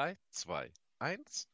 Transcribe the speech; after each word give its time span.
3, 0.00 0.16
2, 0.30 0.72
1. 1.00 1.48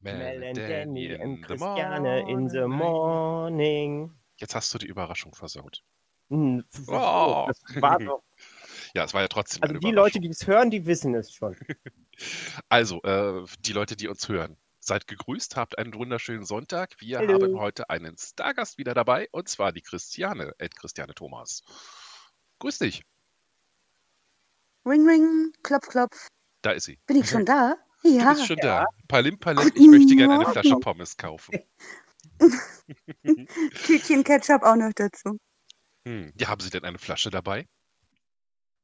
Mel 0.00 0.44
and 0.44 0.58
Danny 0.58 1.14
and 1.14 1.42
Christiane 1.42 2.28
in 2.28 2.46
the 2.50 2.66
morning. 2.66 4.12
Jetzt 4.36 4.54
hast 4.54 4.74
du 4.74 4.78
die 4.78 4.86
Überraschung 4.86 5.34
versaut. 5.34 5.82
Hm, 6.28 6.64
Oh. 6.86 7.46
Das 7.48 7.80
war 7.80 7.98
doch. 7.98 8.22
Ja, 8.94 9.04
es 9.04 9.14
war 9.14 9.22
ja 9.22 9.28
trotzdem 9.28 9.62
Also 9.62 9.70
eine 9.72 9.80
die. 9.80 9.90
Leute, 9.90 10.20
die 10.20 10.28
es 10.28 10.46
hören, 10.46 10.70
die 10.70 10.84
wissen 10.84 11.14
es 11.14 11.32
schon. 11.32 11.56
Also, 12.68 13.00
äh, 13.04 13.46
die 13.60 13.72
Leute, 13.72 13.96
die 13.96 14.08
uns 14.08 14.28
hören, 14.28 14.58
seid 14.80 15.06
gegrüßt, 15.06 15.56
habt 15.56 15.78
einen 15.78 15.94
wunderschönen 15.94 16.44
Sonntag. 16.44 16.94
Wir 16.98 17.18
Hallo. 17.18 17.34
haben 17.34 17.58
heute 17.58 17.88
einen 17.88 18.18
Stargast 18.18 18.76
wieder 18.76 18.92
dabei 18.92 19.28
und 19.32 19.48
zwar 19.48 19.72
die 19.72 19.80
Christiane, 19.82 20.52
Ed 20.58 20.76
Christiane 20.76 21.14
Thomas. 21.14 21.62
Grüß 22.58 22.80
dich, 22.80 23.02
Ring, 24.84 25.06
ring, 25.08 25.52
klopf, 25.62 25.88
klopf. 25.88 26.28
Da 26.62 26.72
ist 26.72 26.84
sie. 26.84 26.98
Bin 27.06 27.16
ich 27.16 27.28
schon 27.28 27.44
da? 27.44 27.76
Du 28.02 28.10
Ja. 28.10 28.30
bist 28.30 28.46
schon 28.46 28.56
da. 28.58 28.86
Palim 29.08 29.38
Palim, 29.38 29.64
Guten 29.64 29.80
ich 29.82 29.88
möchte 29.88 30.16
gerne 30.16 30.34
eine 30.34 30.46
Flasche. 30.46 30.76
Pommes 30.76 31.16
kaufen. 31.16 31.58
Tütchen 33.86 34.24
Ketchup 34.24 34.62
auch 34.62 34.76
noch 34.76 34.92
dazu. 34.94 35.38
Hm. 36.06 36.32
Ja, 36.38 36.48
haben 36.48 36.60
Sie 36.60 36.70
denn 36.70 36.84
eine 36.84 36.98
Flasche 36.98 37.30
dabei? 37.30 37.66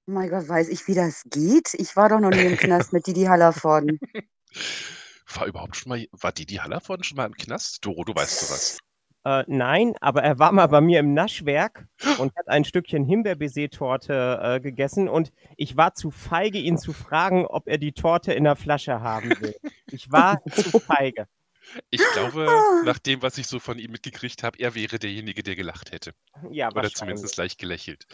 Mein 0.06 0.28
Gott, 0.28 0.48
weiß 0.48 0.68
ich, 0.68 0.86
wie 0.86 0.94
das 0.94 1.22
geht? 1.30 1.72
Ich 1.74 1.96
war 1.96 2.08
doch 2.10 2.20
noch 2.20 2.30
nie 2.30 2.44
im 2.44 2.56
Knast 2.56 2.92
mit 2.92 3.06
Didi 3.06 3.24
Hallervorden. 3.24 3.98
War 5.34 5.46
überhaupt 5.46 5.74
schon 5.76 5.88
mal, 5.88 6.06
war 6.12 6.32
Didi 6.32 6.56
Hallervorden 6.56 7.02
schon 7.02 7.16
mal 7.16 7.26
im 7.26 7.34
Knast? 7.34 7.84
Doro, 7.84 8.04
du 8.04 8.14
weißt 8.14 8.40
sowas. 8.40 8.78
Äh, 9.24 9.44
nein, 9.46 9.94
aber 10.00 10.22
er 10.22 10.38
war 10.38 10.52
mal 10.52 10.66
bei 10.66 10.82
mir 10.82 11.00
im 11.00 11.14
Naschwerk 11.14 11.86
und 12.18 12.36
hat 12.36 12.48
ein 12.48 12.64
Stückchen 12.64 13.06
Himbeerbaiser-Torte 13.06 14.40
äh, 14.42 14.60
gegessen 14.60 15.08
und 15.08 15.32
ich 15.56 15.76
war 15.76 15.94
zu 15.94 16.10
feige, 16.10 16.58
ihn 16.58 16.76
zu 16.76 16.92
fragen, 16.92 17.46
ob 17.46 17.66
er 17.66 17.78
die 17.78 17.92
Torte 17.92 18.34
in 18.34 18.44
der 18.44 18.56
Flasche 18.56 19.00
haben 19.00 19.30
will. 19.40 19.54
Ich 19.90 20.12
war 20.12 20.42
zu 20.44 20.78
feige. 20.78 21.26
Ich 21.90 22.02
glaube, 22.12 22.46
nach 22.84 22.98
dem, 22.98 23.22
was 23.22 23.38
ich 23.38 23.46
so 23.46 23.58
von 23.58 23.78
ihm 23.78 23.92
mitgekriegt 23.92 24.42
habe, 24.42 24.58
er 24.58 24.74
wäre 24.74 24.98
derjenige, 24.98 25.42
der 25.42 25.56
gelacht 25.56 25.92
hätte. 25.92 26.12
Ja, 26.50 26.68
Oder 26.70 26.90
zumindest 26.90 27.36
leicht 27.38 27.58
gelächelt. 27.58 28.06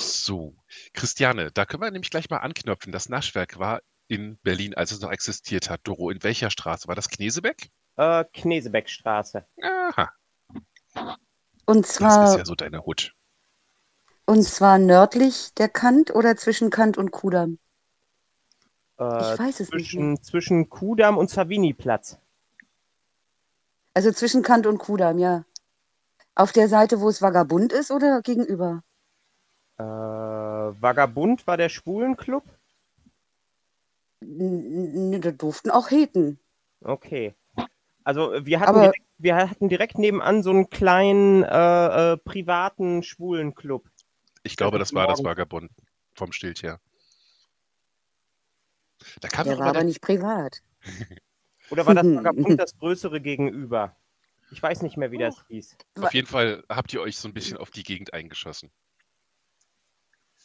So, 0.00 0.56
Christiane, 0.94 1.50
da 1.52 1.66
können 1.66 1.82
wir 1.82 1.90
nämlich 1.90 2.10
gleich 2.10 2.30
mal 2.30 2.38
anknüpfen. 2.38 2.92
Das 2.92 3.10
Naschwerk 3.10 3.58
war 3.58 3.82
in 4.08 4.38
Berlin, 4.38 4.74
als 4.74 4.92
es 4.92 5.00
noch 5.00 5.10
existiert 5.10 5.68
hat. 5.68 5.80
Doro, 5.84 6.10
in 6.10 6.22
welcher 6.22 6.50
Straße? 6.50 6.88
War 6.88 6.94
das 6.94 7.10
Knesebeck? 7.10 7.70
Äh, 7.96 8.24
Knesebeckstraße. 8.32 9.44
Aha, 9.62 10.10
Und 11.66 11.86
das 11.86 11.90
ist 11.90 11.94
zwar, 11.94 12.36
ja 12.36 12.44
so 12.44 12.54
deine 12.54 12.84
Hut. 12.86 13.14
und 14.24 14.44
zwar 14.44 14.78
nördlich 14.78 15.52
der 15.54 15.68
Kant 15.68 16.14
oder 16.14 16.36
zwischen 16.36 16.70
Kant 16.70 16.96
und 16.96 17.10
Kudamm? 17.10 17.58
Äh, 19.00 19.04
Ich 19.32 19.38
weiß 19.38 19.60
es 19.60 19.72
nicht 19.72 19.92
mehr. 19.94 20.10
zwischen, 20.10 20.22
zwischen 20.22 20.68
Kudamm 20.68 21.16
und 21.16 21.30
Savini-Platz. 21.30 22.18
Also 23.94 24.12
zwischen 24.12 24.42
Kant 24.44 24.68
und 24.68 24.78
Kudamm, 24.78 25.18
ja. 25.18 25.44
Auf 26.36 26.52
der 26.52 26.68
Seite, 26.68 27.00
wo 27.00 27.08
es 27.08 27.22
Vagabund 27.22 27.72
ist 27.72 27.90
oder 27.90 28.22
gegenüber? 28.22 28.82
Äh, 29.78 29.84
Vagabund 29.84 31.46
war 31.46 31.56
der 31.56 31.70
Schwulenclub? 31.70 32.44
N- 34.22 35.12
n- 35.14 35.20
Da 35.22 35.30
durften 35.30 35.70
auch 35.70 35.90
Heten. 35.90 36.38
Okay. 36.84 37.34
Also 38.06 38.32
äh, 38.32 38.46
wir 38.46 38.60
hatten, 38.60 38.68
Aber- 38.70 38.80
direkt, 38.82 39.06
wir 39.18 39.36
hatten 39.36 39.68
direkt 39.68 39.98
nebenan 39.98 40.44
so 40.44 40.50
einen 40.50 40.70
kleinen 40.70 41.42
äh, 41.42 42.12
äh, 42.12 42.16
privaten 42.18 43.02
Schwulenclub. 43.02 43.90
Ich 44.44 44.56
glaube, 44.56 44.78
das 44.78 44.94
war 44.94 45.08
das 45.08 45.18
Morgen. 45.18 45.30
Vagabund 45.30 45.70
vom 46.14 46.30
Stilt 46.30 46.62
her. 46.62 46.78
Da 49.20 49.26
kam 49.28 49.46
Der 49.48 49.58
war 49.58 49.66
aber 49.66 49.72
der, 49.80 49.84
nicht 49.84 50.00
privat. 50.00 50.62
Oder 51.70 51.84
war 51.84 51.96
das 51.96 52.04
Vagabund 52.14 52.60
das 52.60 52.78
größere 52.78 53.20
gegenüber? 53.20 53.96
Ich 54.52 54.62
weiß 54.62 54.82
nicht 54.82 54.96
mehr, 54.96 55.10
wie 55.10 55.18
das 55.18 55.44
hieß. 55.48 55.76
auf 56.00 56.14
jeden 56.14 56.28
Fall 56.28 56.62
habt 56.68 56.92
ihr 56.94 57.00
euch 57.00 57.18
so 57.18 57.26
ein 57.26 57.34
bisschen 57.34 57.56
auf 57.56 57.70
die 57.70 57.82
Gegend 57.82 58.14
eingeschossen. 58.14 58.70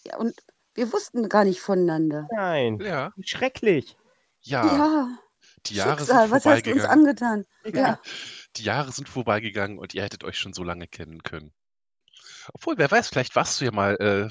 Ja, 0.04 0.18
und 0.18 0.34
wir 0.74 0.92
wussten 0.92 1.30
gar 1.30 1.46
nicht 1.46 1.60
voneinander. 1.62 2.28
Nein. 2.32 2.80
Ja, 2.82 3.14
Schrecklich. 3.22 3.96
ja, 4.42 4.66
Ja, 4.66 5.18
die 5.68 5.76
Jahre 5.76 6.00
Schicksal, 6.00 6.28
sind 6.28 6.32
was 6.32 6.46
hast 6.46 6.66
du 6.66 6.72
uns 6.74 6.82
vorbeigegangen. 6.84 6.86
angetan? 6.86 7.46
Ja. 7.74 8.00
Die 8.58 8.64
Jahre 8.64 8.92
sind 8.92 9.08
vorbeigegangen 9.08 9.78
und 9.78 9.94
ihr 9.94 10.04
hättet 10.04 10.24
euch 10.24 10.38
schon 10.38 10.54
so 10.54 10.64
lange 10.64 10.88
kennen 10.88 11.24
können. 11.24 11.54
Obwohl, 12.54 12.78
wer 12.78 12.90
weiß, 12.90 13.08
vielleicht 13.10 13.36
warst 13.36 13.62
du 13.62 13.66
ja 13.66 13.72
mal, 13.72 13.96
äh, 13.98 14.30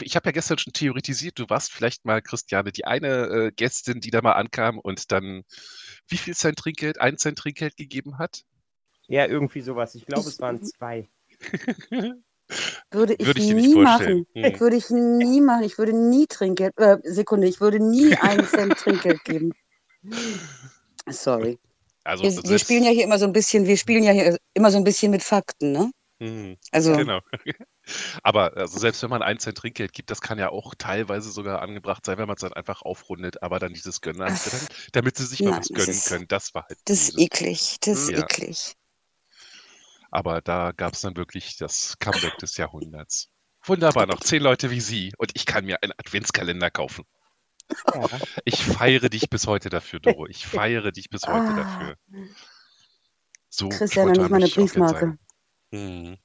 ich 0.00 0.16
habe 0.16 0.26
ja 0.26 0.32
gestern 0.32 0.58
schon 0.58 0.72
theoretisiert, 0.72 1.38
du 1.38 1.48
warst 1.48 1.72
vielleicht 1.72 2.04
mal, 2.04 2.20
Christiane, 2.20 2.72
die 2.72 2.84
eine 2.84 3.26
äh, 3.26 3.52
Gästin, 3.52 4.00
die 4.00 4.10
da 4.10 4.22
mal 4.22 4.32
ankam 4.32 4.78
und 4.78 5.12
dann 5.12 5.44
wie 6.08 6.16
viel 6.16 6.34
Cent 6.34 6.58
Trinkgeld, 6.58 7.00
ein 7.00 7.16
Cent 7.16 7.38
Trinkgeld 7.38 7.76
gegeben 7.76 8.18
hat? 8.18 8.42
Ja, 9.06 9.26
irgendwie 9.26 9.60
sowas. 9.60 9.94
Ich 9.94 10.06
glaube, 10.06 10.28
es 10.28 10.40
waren 10.40 10.62
zwei. 10.62 11.08
Würde 12.90 13.14
ich, 13.14 13.26
Würde 13.26 13.40
ich 13.40 13.46
dir 13.46 13.54
nicht 13.54 13.66
nie 13.68 13.72
vorstellen. 13.72 14.26
machen. 14.34 14.50
Hm. 14.52 14.60
Würde 14.60 14.76
ich 14.76 14.90
nie 14.90 15.40
machen. 15.40 15.62
Ich 15.64 15.78
würde 15.78 15.92
nie 15.92 16.26
Trinkgeld, 16.26 16.76
äh, 16.76 16.98
Sekunde, 17.04 17.46
ich 17.46 17.60
würde 17.60 17.80
nie 17.80 18.14
einen 18.20 18.46
Cent 18.46 18.76
Trinkgeld 18.76 19.24
geben. 19.24 19.52
Sorry. 21.08 21.58
Also, 22.04 22.24
Wir, 22.24 22.50
wir 22.50 22.58
spielen 22.58 22.84
ja 22.84 22.90
hier 22.90 23.04
immer 23.04 23.18
so 23.18 23.24
ein 23.24 23.32
bisschen, 23.32 23.66
wir 23.66 23.76
spielen 23.76 24.04
ja 24.04 24.12
hier 24.12 24.36
immer 24.54 24.70
so 24.70 24.76
ein 24.78 24.84
bisschen 24.84 25.10
mit 25.10 25.22
Fakten, 25.22 25.72
ne? 25.72 25.90
Hm, 26.20 26.56
Also, 26.70 26.94
Genau. 26.94 27.20
Aber 28.22 28.56
also 28.56 28.78
selbst 28.78 29.02
wenn 29.02 29.10
man 29.10 29.22
ein 29.22 29.38
Cent 29.38 29.58
Trinkgeld 29.58 29.92
gibt, 29.92 30.10
das 30.10 30.22
kann 30.22 30.38
ja 30.38 30.48
auch 30.48 30.74
teilweise 30.74 31.30
sogar 31.30 31.60
angebracht 31.60 32.06
sein, 32.06 32.16
wenn 32.16 32.26
man 32.26 32.36
es 32.36 32.40
dann 32.40 32.54
einfach 32.54 32.80
aufrundet, 32.80 33.42
aber 33.42 33.58
dann 33.58 33.74
dieses 33.74 34.00
Gönnen, 34.00 34.20
dann, 34.20 34.38
damit 34.92 35.18
sie 35.18 35.26
sich 35.26 35.40
mal 35.40 35.50
Nein, 35.50 35.60
was 35.60 35.68
gönnen 35.68 35.90
ist- 35.90 36.06
können, 36.06 36.26
das 36.28 36.54
war 36.54 36.64
halt 36.66 36.78
das 36.86 37.08
ist 37.10 37.18
eklig. 37.18 37.76
Das 37.80 37.98
ist 37.98 38.10
Ja. 38.10 38.20
eklig. 38.24 38.72
Aber 40.10 40.40
da 40.40 40.72
gab 40.72 40.94
es 40.94 41.00
dann 41.02 41.16
wirklich 41.16 41.56
das 41.58 41.96
Comeback 41.98 42.38
des 42.38 42.56
Jahrhunderts. 42.56 43.28
Wunderbar, 43.64 44.06
noch 44.06 44.20
zehn 44.20 44.42
Leute 44.42 44.70
wie 44.70 44.80
Sie 44.80 45.12
und 45.18 45.32
ich 45.34 45.44
kann 45.44 45.64
mir 45.64 45.82
einen 45.82 45.92
Adventskalender 45.98 46.70
kaufen. 46.70 47.04
Ja. 47.94 48.08
Ich 48.44 48.62
feiere 48.64 49.08
dich 49.08 49.30
bis 49.30 49.46
heute 49.46 49.68
dafür, 49.70 50.00
Doro. 50.00 50.26
Ich 50.26 50.46
feiere 50.46 50.92
dich 50.92 51.08
bis 51.10 51.22
heute 51.26 51.48
Ah. 51.52 51.56
dafür. 51.56 51.96
So 53.48 53.68
Christian, 53.68 54.08
nicht 54.10 54.18
mal 54.18 54.26
eine 54.26 54.38
möchte 54.40 54.60
ich 54.60 54.70
auch 54.70 54.74
gern 54.74 54.86
Briefmarke. 54.86 55.18
Mhm. 55.70 56.18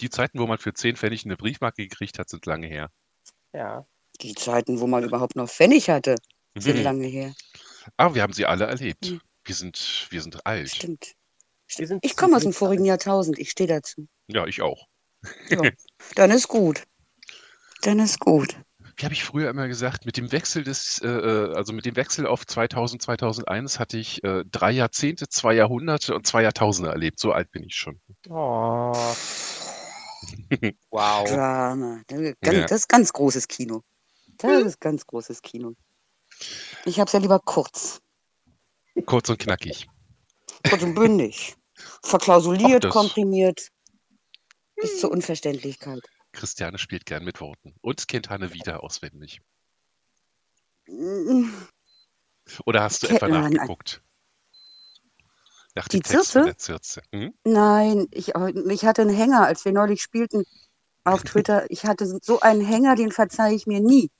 Die 0.00 0.10
Zeiten, 0.10 0.38
wo 0.38 0.46
man 0.46 0.58
für 0.58 0.72
10 0.72 0.96
Pfennig 0.96 1.24
eine 1.24 1.36
Briefmarke 1.36 1.86
gekriegt 1.86 2.18
hat, 2.18 2.28
sind 2.28 2.46
lange 2.46 2.66
her. 2.66 2.90
Ja. 3.52 3.86
Die 4.22 4.34
Zeiten, 4.34 4.80
wo 4.80 4.86
man 4.86 5.04
überhaupt 5.04 5.36
noch 5.36 5.48
Pfennig 5.48 5.88
hatte, 5.90 6.16
sind 6.56 6.78
Mhm. 6.78 6.82
lange 6.82 7.06
her. 7.06 7.34
Aber 7.96 8.14
wir 8.14 8.22
haben 8.22 8.32
sie 8.32 8.46
alle 8.46 8.66
erlebt. 8.66 9.10
Mhm. 9.10 9.20
Wir 9.44 9.54
sind, 9.54 10.06
wir 10.10 10.20
sind 10.22 10.44
alt. 10.46 10.70
Stimmt. 10.74 11.14
Wir 11.76 11.86
sind 11.86 12.04
Ich 12.04 12.16
komme 12.16 12.36
aus 12.36 12.42
dem 12.42 12.52
vorigen 12.52 12.84
Jahrtausend. 12.84 13.38
Ich 13.38 13.50
stehe 13.50 13.68
dazu. 13.68 14.08
Ja, 14.26 14.46
ich 14.46 14.60
auch. 14.62 14.86
Ja. 15.48 15.60
Dann 16.16 16.30
ist 16.30 16.48
gut. 16.48 16.84
Dann 17.82 17.98
ist 17.98 18.18
gut. 18.20 18.56
Wie 19.00 19.04
habe 19.06 19.14
ich 19.14 19.24
früher 19.24 19.48
immer 19.48 19.66
gesagt, 19.66 20.04
mit 20.04 20.18
dem 20.18 20.30
Wechsel 20.30 20.62
des, 20.62 21.00
äh, 21.00 21.08
äh, 21.08 21.54
also 21.54 21.72
mit 21.72 21.86
dem 21.86 21.96
Wechsel 21.96 22.26
auf 22.26 22.46
2000, 22.46 23.00
2001 23.00 23.78
hatte 23.78 23.96
ich 23.96 24.22
äh, 24.24 24.44
drei 24.44 24.72
Jahrzehnte, 24.72 25.26
zwei 25.26 25.54
Jahrhunderte 25.54 26.14
und 26.14 26.26
zwei 26.26 26.42
Jahrtausende 26.42 26.90
erlebt. 26.90 27.18
So 27.18 27.32
alt 27.32 27.50
bin 27.50 27.64
ich 27.64 27.74
schon. 27.74 27.98
Oh. 28.28 28.92
Wow. 30.90 31.26
Drama. 31.30 32.02
Das 32.08 32.20
ist 32.20 32.40
ganz, 32.42 32.56
Ja. 32.56 32.62
das 32.66 32.78
ist 32.80 32.88
ganz 32.90 33.12
großes 33.14 33.48
Kino. 33.48 33.82
Das 34.36 34.64
ist 34.64 34.80
ganz 34.80 35.06
großes 35.06 35.40
Kino. 35.40 35.72
Ich 36.84 37.00
habe 37.00 37.06
es 37.06 37.14
ja 37.14 37.20
lieber 37.20 37.40
kurz. 37.40 38.02
Kurz 39.06 39.30
und 39.30 39.38
knackig. 39.38 39.88
Kurz 40.68 40.82
und 40.82 40.94
bündig. 40.94 41.54
Verklausuliert, 42.02 42.90
komprimiert. 42.90 43.68
Bis 44.76 45.00
zur 45.00 45.10
Unverständlichkeit. 45.10 46.02
Christiane 46.32 46.78
spielt 46.78 47.06
gern 47.06 47.24
mit 47.24 47.40
Worten 47.40 47.74
und 47.80 48.08
kennt 48.08 48.30
Hanne 48.30 48.52
wieder 48.52 48.82
auswendig. 48.82 49.40
Oder 52.64 52.82
hast 52.82 53.02
du 53.02 53.06
Ke- 53.06 53.16
etwa 53.16 53.28
nachgeguckt? 53.28 54.02
Nach 55.74 55.88
Die 55.88 55.98
dem 55.98 56.02
Text 56.02 56.32
von 56.32 56.42
Zirze? 56.42 56.44
der 56.44 56.58
Zirze. 56.58 57.02
Hm? 57.12 57.32
Nein, 57.44 58.06
ich, 58.10 58.32
ich 58.70 58.84
hatte 58.84 59.02
einen 59.02 59.14
Hänger, 59.14 59.46
als 59.46 59.64
wir 59.64 59.72
neulich 59.72 60.02
spielten 60.02 60.44
auf 61.04 61.22
Twitter. 61.22 61.66
Ich 61.70 61.84
hatte 61.86 62.06
so 62.22 62.40
einen 62.40 62.60
Hänger, 62.60 62.96
den 62.96 63.12
verzeihe 63.12 63.54
ich 63.54 63.66
mir 63.66 63.80
nie. 63.80 64.10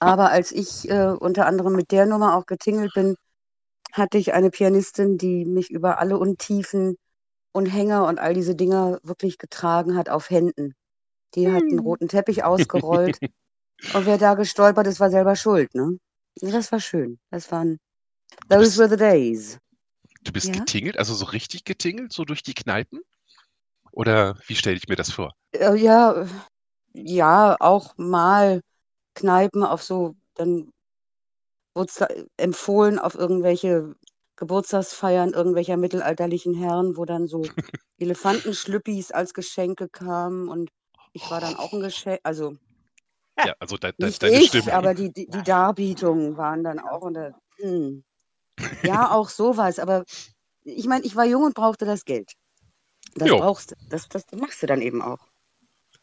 Aber 0.00 0.30
als 0.30 0.52
ich 0.52 0.88
äh, 0.90 1.08
unter 1.18 1.46
anderem 1.46 1.74
mit 1.74 1.90
der 1.90 2.06
Nummer 2.06 2.36
auch 2.36 2.46
getingelt 2.46 2.92
bin, 2.94 3.16
hatte 3.92 4.18
ich 4.18 4.32
eine 4.32 4.50
Pianistin, 4.50 5.18
die 5.18 5.44
mich 5.44 5.70
über 5.70 5.98
alle 5.98 6.18
Untiefen 6.18 6.96
und 7.52 7.66
Hänger 7.66 8.06
und 8.06 8.18
all 8.18 8.34
diese 8.34 8.54
Dinger 8.54 9.00
wirklich 9.02 9.38
getragen 9.38 9.96
hat 9.96 10.08
auf 10.08 10.30
Händen. 10.30 10.74
Die 11.34 11.50
hat 11.50 11.62
einen 11.70 11.80
roten 11.80 12.08
Teppich 12.08 12.44
ausgerollt. 12.44 13.18
und 13.94 14.06
wer 14.06 14.18
da 14.18 14.34
gestolpert 14.34 14.86
ist, 14.86 15.00
war 15.00 15.10
selber 15.10 15.36
schuld, 15.36 15.74
ne? 15.74 15.98
Das 16.40 16.72
war 16.72 16.80
schön. 16.80 17.18
Das 17.30 17.50
waren, 17.52 17.78
those 18.48 18.64
bist- 18.64 18.78
were 18.78 18.88
the 18.88 18.96
days. 18.96 19.58
Du 20.24 20.32
bist 20.32 20.48
Ja? 20.48 20.54
getingelt, 20.54 20.98
also 20.98 21.14
so 21.14 21.24
richtig 21.26 21.64
getingelt, 21.64 22.12
so 22.12 22.24
durch 22.24 22.42
die 22.42 22.54
Kneipen? 22.54 23.00
Oder 23.92 24.36
wie 24.46 24.54
stelle 24.54 24.76
ich 24.76 24.88
mir 24.88 24.96
das 24.96 25.12
vor? 25.12 25.34
Äh, 25.52 25.76
ja, 25.76 26.26
ja, 26.94 27.56
auch 27.60 27.94
mal 27.96 28.60
Kneipen 29.14 29.64
auf 29.64 29.82
so, 29.82 30.14
dann 30.34 30.70
Geburtstag 31.74 32.26
empfohlen 32.36 32.98
auf 32.98 33.14
irgendwelche 33.14 33.94
Geburtstagsfeiern 34.36 35.32
irgendwelcher 35.32 35.76
mittelalterlichen 35.76 36.54
Herren, 36.54 36.96
wo 36.96 37.04
dann 37.04 37.26
so 37.26 37.42
Elefantenschlüppis 37.98 39.12
als 39.12 39.32
Geschenke 39.32 39.88
kamen 39.88 40.48
und 40.48 40.70
ich 41.12 41.30
war 41.30 41.40
dann 41.40 41.56
auch 41.56 41.72
ein 41.72 41.80
Geschenk, 41.80 42.20
also 42.22 42.56
Ja, 43.46 43.54
also 43.60 43.76
de 43.76 43.92
de 43.98 44.06
nicht 44.06 44.22
deine 44.22 44.36
ich, 44.36 44.48
Stimme. 44.48 44.74
aber 44.74 44.94
die, 44.94 45.12
die, 45.12 45.28
die 45.28 45.42
Darbietungen 45.42 46.36
waren 46.36 46.64
dann 46.64 46.80
auch 46.80 47.02
unter, 47.02 47.34
hm. 47.56 48.04
ja, 48.82 49.10
auch 49.12 49.28
sowas, 49.28 49.78
aber 49.78 50.04
ich 50.64 50.86
meine, 50.86 51.04
ich 51.04 51.14
war 51.14 51.24
jung 51.24 51.44
und 51.44 51.54
brauchte 51.54 51.84
das 51.84 52.04
Geld. 52.04 52.32
Das 53.14 53.28
Jo. 53.28 53.38
brauchst 53.38 53.70
du, 53.70 53.76
das, 53.90 54.08
das 54.08 54.24
machst 54.36 54.62
du 54.62 54.66
dann 54.66 54.82
eben 54.82 55.02
auch. 55.02 55.18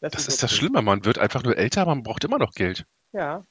Das 0.00 0.28
ist 0.28 0.42
das 0.42 0.50
okay. 0.50 0.60
Schlimme, 0.60 0.82
man 0.82 1.04
wird 1.04 1.18
einfach 1.18 1.42
nur 1.42 1.56
älter, 1.56 1.84
man 1.86 2.02
braucht 2.02 2.24
immer 2.24 2.38
noch 2.38 2.52
Geld. 2.52 2.86
Ja. 3.12 3.44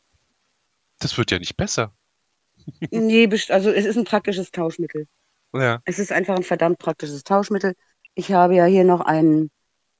Das 0.99 1.17
wird 1.17 1.31
ja 1.31 1.39
nicht 1.39 1.57
besser. 1.57 1.93
Nee, 2.91 3.29
also 3.49 3.69
es 3.69 3.85
ist 3.85 3.97
ein 3.97 4.05
praktisches 4.05 4.49
Tauschmittel. 4.49 5.07
Ja. 5.53 5.81
Es 5.85 5.99
ist 5.99 6.11
einfach 6.11 6.35
ein 6.35 6.43
verdammt 6.43 6.79
praktisches 6.79 7.23
Tauschmittel. 7.23 7.75
Ich 8.15 8.31
habe 8.31 8.55
ja 8.55 8.65
hier 8.65 8.83
noch 8.85 9.01
einen 9.01 9.51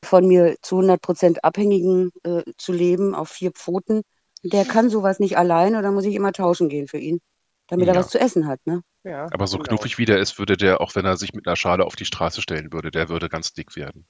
von 0.06 0.28
mir 0.28 0.56
zu 0.62 0.78
100 0.78 1.02
Prozent 1.02 1.44
Abhängigen 1.44 2.12
äh, 2.24 2.44
zu 2.58 2.72
leben 2.74 3.16
auf 3.16 3.30
vier 3.30 3.52
Pfoten. 3.52 4.02
Der 4.44 4.66
kann 4.66 4.90
sowas 4.90 5.20
nicht 5.20 5.38
alleine, 5.38 5.82
da 5.82 5.92
muss 5.92 6.06
ich 6.06 6.16
immer 6.16 6.32
tauschen 6.34 6.70
gehen 6.70 6.88
für 6.88 6.98
ihn, 7.00 7.20
damit 7.68 7.88
er 7.88 7.96
Ja. 7.96 8.00
was 8.00 8.10
zu 8.10 8.20
essen 8.20 8.48
hat. 8.48 8.60
Ne? 8.66 8.82
ja 9.04 9.32
Aber 9.32 9.48
so 9.48 9.58
genau. 9.58 9.70
knuffig 9.70 9.98
wie 9.98 10.06
der 10.06 10.20
ist, 10.20 10.40
würde 10.40 10.58
der, 10.58 10.82
auch 10.82 10.96
wenn 10.96 11.06
er 11.06 11.18
sich 11.18 11.34
mit 11.34 11.48
einer 11.48 11.56
Schale 11.56 11.86
auf 11.86 11.96
die 11.96 12.06
Straße 12.06 12.42
stellen 12.42 12.72
würde, 12.74 12.92
der 12.92 13.10
würde 13.10 13.30
ganz 13.30 13.54
dick 13.54 13.76
werden. 13.76 14.08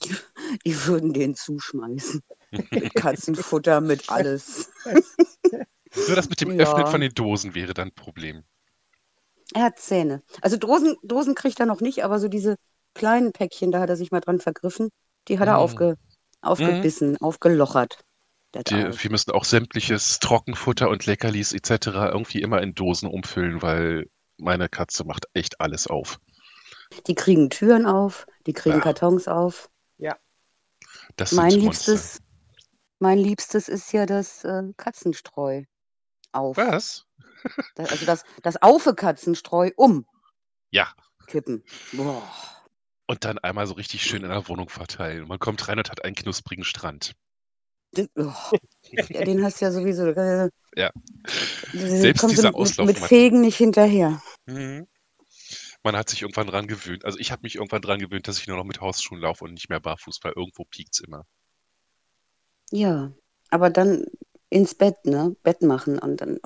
Die 0.66 0.86
würden 0.86 1.12
den 1.12 1.34
zuschmeißen. 1.34 2.22
mit 2.70 2.94
Katzenfutter, 2.94 3.80
mit 3.80 4.08
alles. 4.10 4.70
Nur 6.06 6.16
das 6.16 6.28
mit 6.28 6.40
dem 6.40 6.52
Ja. 6.52 6.64
Öffnen 6.64 6.86
von 6.86 7.00
den 7.00 7.12
Dosen 7.14 7.54
wäre 7.54 7.74
dann 7.74 7.88
ein 7.88 7.94
Problem. 7.94 8.44
Er 9.54 9.62
hat 9.64 9.78
Zähne. 9.78 10.22
Also 10.42 10.56
Dosen, 10.56 10.96
Dosen 11.02 11.34
kriegt 11.34 11.58
er 11.60 11.66
noch 11.66 11.80
nicht, 11.80 12.04
aber 12.04 12.18
so 12.20 12.28
diese 12.28 12.56
kleinen 12.94 13.32
Päckchen, 13.32 13.70
da 13.72 13.80
hat 13.80 13.88
er 13.90 13.96
sich 13.96 14.10
mal 14.10 14.20
dran 14.20 14.40
vergriffen. 14.40 14.90
Die 15.28 15.38
hat 15.38 15.48
er 15.48 15.56
Mm. 15.56 15.60
aufge, 15.60 15.96
aufgebissen, 16.42 17.16
aufgelochert. 17.18 18.00
Der 18.54 18.62
Die, 18.62 18.74
wir 18.74 19.10
müssen 19.10 19.30
auch 19.30 19.44
sämtliches 19.44 20.18
Trockenfutter 20.18 20.88
und 20.88 21.06
Leckerlis 21.06 21.52
etc. 21.52 22.08
irgendwie 22.08 22.42
immer 22.42 22.60
in 22.62 22.74
Dosen 22.74 23.08
umfüllen, 23.08 23.62
weil 23.62 24.06
meine 24.38 24.68
Katze 24.68 25.04
macht 25.04 25.26
echt 25.34 25.60
alles 25.60 25.86
auf. 25.86 26.18
Die 27.06 27.14
kriegen 27.14 27.50
Türen 27.50 27.86
auf, 27.86 28.26
die 28.46 28.52
kriegen 28.52 28.78
Ja. 28.78 28.82
Kartons 28.82 29.28
auf. 29.28 29.70
Das 31.16 31.30
Mein 31.30 31.50
sind 31.50 31.64
Monster. 31.64 31.92
liebstes, 31.92 32.20
mein 32.98 33.18
liebstes 33.18 33.68
ist 33.68 33.92
ja 33.92 34.06
das 34.06 34.44
äh, 34.44 34.62
Katzenstreu 34.76 35.64
auf. 36.32 36.56
Was? 36.56 37.04
Das, 37.74 37.90
also 37.90 38.06
das, 38.06 38.24
das 38.42 38.62
Aufe-Katzenstreu 38.62 39.70
um 39.76 40.06
Ja. 40.70 40.94
kippen. 41.26 41.62
Boah. 41.92 42.22
Und 43.10 43.24
dann 43.24 43.38
einmal 43.38 43.66
so 43.66 43.74
richtig 43.74 44.04
schön 44.04 44.22
in 44.22 44.28
der 44.28 44.46
Wohnung 44.46 44.68
verteilen. 44.68 45.26
Man 45.26 45.40
kommt 45.40 45.66
rein 45.66 45.78
und 45.78 45.90
hat 45.90 46.04
einen 46.04 46.14
knusprigen 46.14 46.62
Strand. 46.62 47.16
Den, 47.96 48.08
oh. 48.14 48.32
ja, 48.92 49.24
den 49.24 49.42
hast 49.42 49.60
du 49.60 49.64
ja 49.64 49.72
sowieso. 49.72 50.06
Äh, 50.06 50.48
Ja. 50.76 50.92
Selbst 51.72 52.20
kommst 52.20 52.36
dieser 52.36 52.52
du 52.52 52.62
mit, 52.62 52.78
mit. 52.78 52.98
Fegen 53.00 53.40
nicht 53.40 53.56
hinterher. 53.56 54.22
Mhm. 54.46 54.86
Man 55.82 55.96
hat 55.96 56.08
sich 56.08 56.22
irgendwann 56.22 56.46
dran 56.46 56.68
gewöhnt. 56.68 57.04
Also 57.04 57.18
ich 57.18 57.32
habe 57.32 57.42
mich 57.42 57.56
irgendwann 57.56 57.82
dran 57.82 57.98
gewöhnt, 57.98 58.28
dass 58.28 58.38
ich 58.38 58.46
nur 58.46 58.56
noch 58.56 58.62
mit 58.62 58.80
Hausschuhen 58.80 59.20
laufe 59.20 59.42
und 59.42 59.54
nicht 59.54 59.70
mehr 59.70 59.80
barfuß, 59.80 60.20
weil 60.22 60.34
irgendwo 60.36 60.62
piekt's 60.64 61.00
immer. 61.00 61.26
Ja, 62.70 63.10
aber 63.48 63.70
dann 63.70 64.04
ins 64.50 64.76
Bett, 64.76 65.04
ne? 65.04 65.34
Bett 65.42 65.62
machen 65.62 65.98
und 65.98 66.20
dann. 66.20 66.38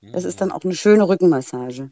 Das 0.00 0.22
ist 0.22 0.40
dann 0.40 0.52
auch 0.52 0.62
eine 0.62 0.76
schöne 0.76 1.08
Rückenmassage. 1.08 1.90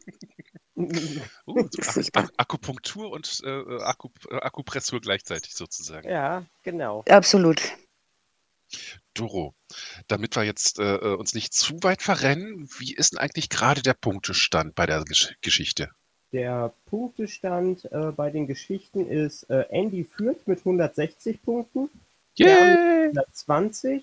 Uh, 1.47 1.69
Ak 2.15 2.32
Akupunktur 2.37 3.11
und 3.11 3.41
äh, 3.44 3.82
Akku 3.82 4.09
äh, 4.31 4.37
Akupressur 4.37 5.00
gleichzeitig 5.00 5.55
sozusagen. 5.55 6.09
ja, 6.09 6.44
genau. 6.62 7.05
Absolut. 7.09 7.61
Doro, 9.15 9.55
damit 10.09 10.35
wir 10.35 10.43
jetzt 10.43 10.79
äh, 10.79 10.97
äh, 10.97 11.15
uns 11.15 11.35
nicht 11.35 11.55
zu 11.55 11.82
weit 11.82 12.03
verrennen, 12.03 12.69
wie 12.79 12.94
ist 12.94 13.12
denn 13.12 13.21
eigentlich 13.21 13.49
gerade 13.49 13.82
der 13.82 13.94
Punktestand 13.94 14.75
bei 14.75 14.87
der 14.87 15.05
Gesch 15.05 15.37
Geschichte? 15.41 15.91
Der 16.32 16.73
Punktestand 16.87 17.85
äh, 17.93 18.11
bei 18.11 18.31
den 18.31 18.49
Geschichten 18.49 19.06
ist, 19.09 19.49
äh, 19.50 19.67
Andy 19.70 20.03
führt 20.03 20.49
mit 20.49 20.59
160 20.59 21.41
Punkten, 21.43 21.88
Yay! 22.37 23.06
120, 23.11 24.03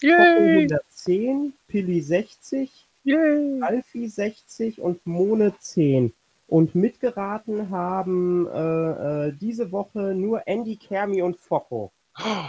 Poco 0.00 0.12
Yay! 0.12 0.68
110, 0.70 1.52
Pilli 1.66 2.00
60, 2.00 2.70
Yay! 3.04 3.60
Alfie 3.62 4.08
60 4.08 4.80
und 4.80 5.06
Mone 5.06 5.54
10. 5.58 6.12
Und 6.46 6.74
mitgeraten 6.74 7.70
haben 7.70 8.46
äh, 8.48 9.28
äh, 9.28 9.32
diese 9.32 9.72
Woche 9.72 10.14
nur 10.14 10.46
Andy, 10.46 10.76
Kermi 10.76 11.22
und 11.22 11.36
Focko. 11.38 11.92
Oh. 12.18 12.44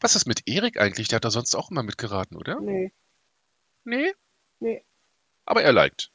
Was 0.00 0.16
ist 0.16 0.26
mit 0.26 0.46
Erik 0.48 0.80
eigentlich? 0.80 1.08
Der 1.08 1.16
hat 1.16 1.24
da 1.24 1.30
sonst 1.30 1.54
auch 1.54 1.70
immer 1.70 1.82
mitgeraten, 1.82 2.36
oder? 2.36 2.60
Nee, 2.60 2.92
Nee? 3.84 4.12
nee. 4.60 4.82
Aber 5.44 5.62
er 5.62 5.72
liked. 5.72 6.10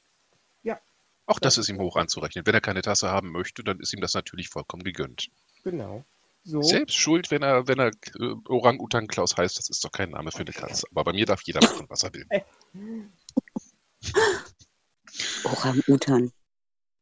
Ja. 0.63 0.79
Auch 1.25 1.39
das 1.39 1.55
Das- 1.55 1.63
ist 1.65 1.69
ihm 1.69 1.79
hoch 1.79 1.95
anzurechnen. 1.95 2.45
Wenn 2.45 2.53
er 2.53 2.61
keine 2.61 2.81
Tasse 2.81 3.09
haben 3.09 3.31
möchte, 3.31 3.63
dann 3.63 3.79
ist 3.79 3.93
ihm 3.93 4.01
das 4.01 4.13
natürlich 4.13 4.49
vollkommen 4.49 4.83
gegönnt. 4.83 5.29
Genau. 5.63 6.03
So. 6.45 6.61
Selbst 6.61 6.95
schuld, 6.97 7.31
wenn 7.31 7.41
er, 7.41 7.67
wenn 7.67 7.79
er 7.79 7.87
äh, 8.19 8.35
Orang-Utan 8.49 9.07
Klaus 9.07 9.37
heißt, 9.37 9.57
das 9.57 9.69
ist 9.69 9.83
doch 9.85 9.91
kein 9.91 10.09
Name 10.09 10.31
für 10.31 10.39
eine 10.41 10.51
Katze. 10.51 10.85
Aber 10.91 11.05
bei 11.05 11.13
mir 11.13 11.25
darf 11.25 11.41
jeder 11.43 11.61
machen, 11.61 11.85
was 11.89 12.03
er 12.03 12.13
will. 12.13 12.27
Orang-Utan. 15.45 16.31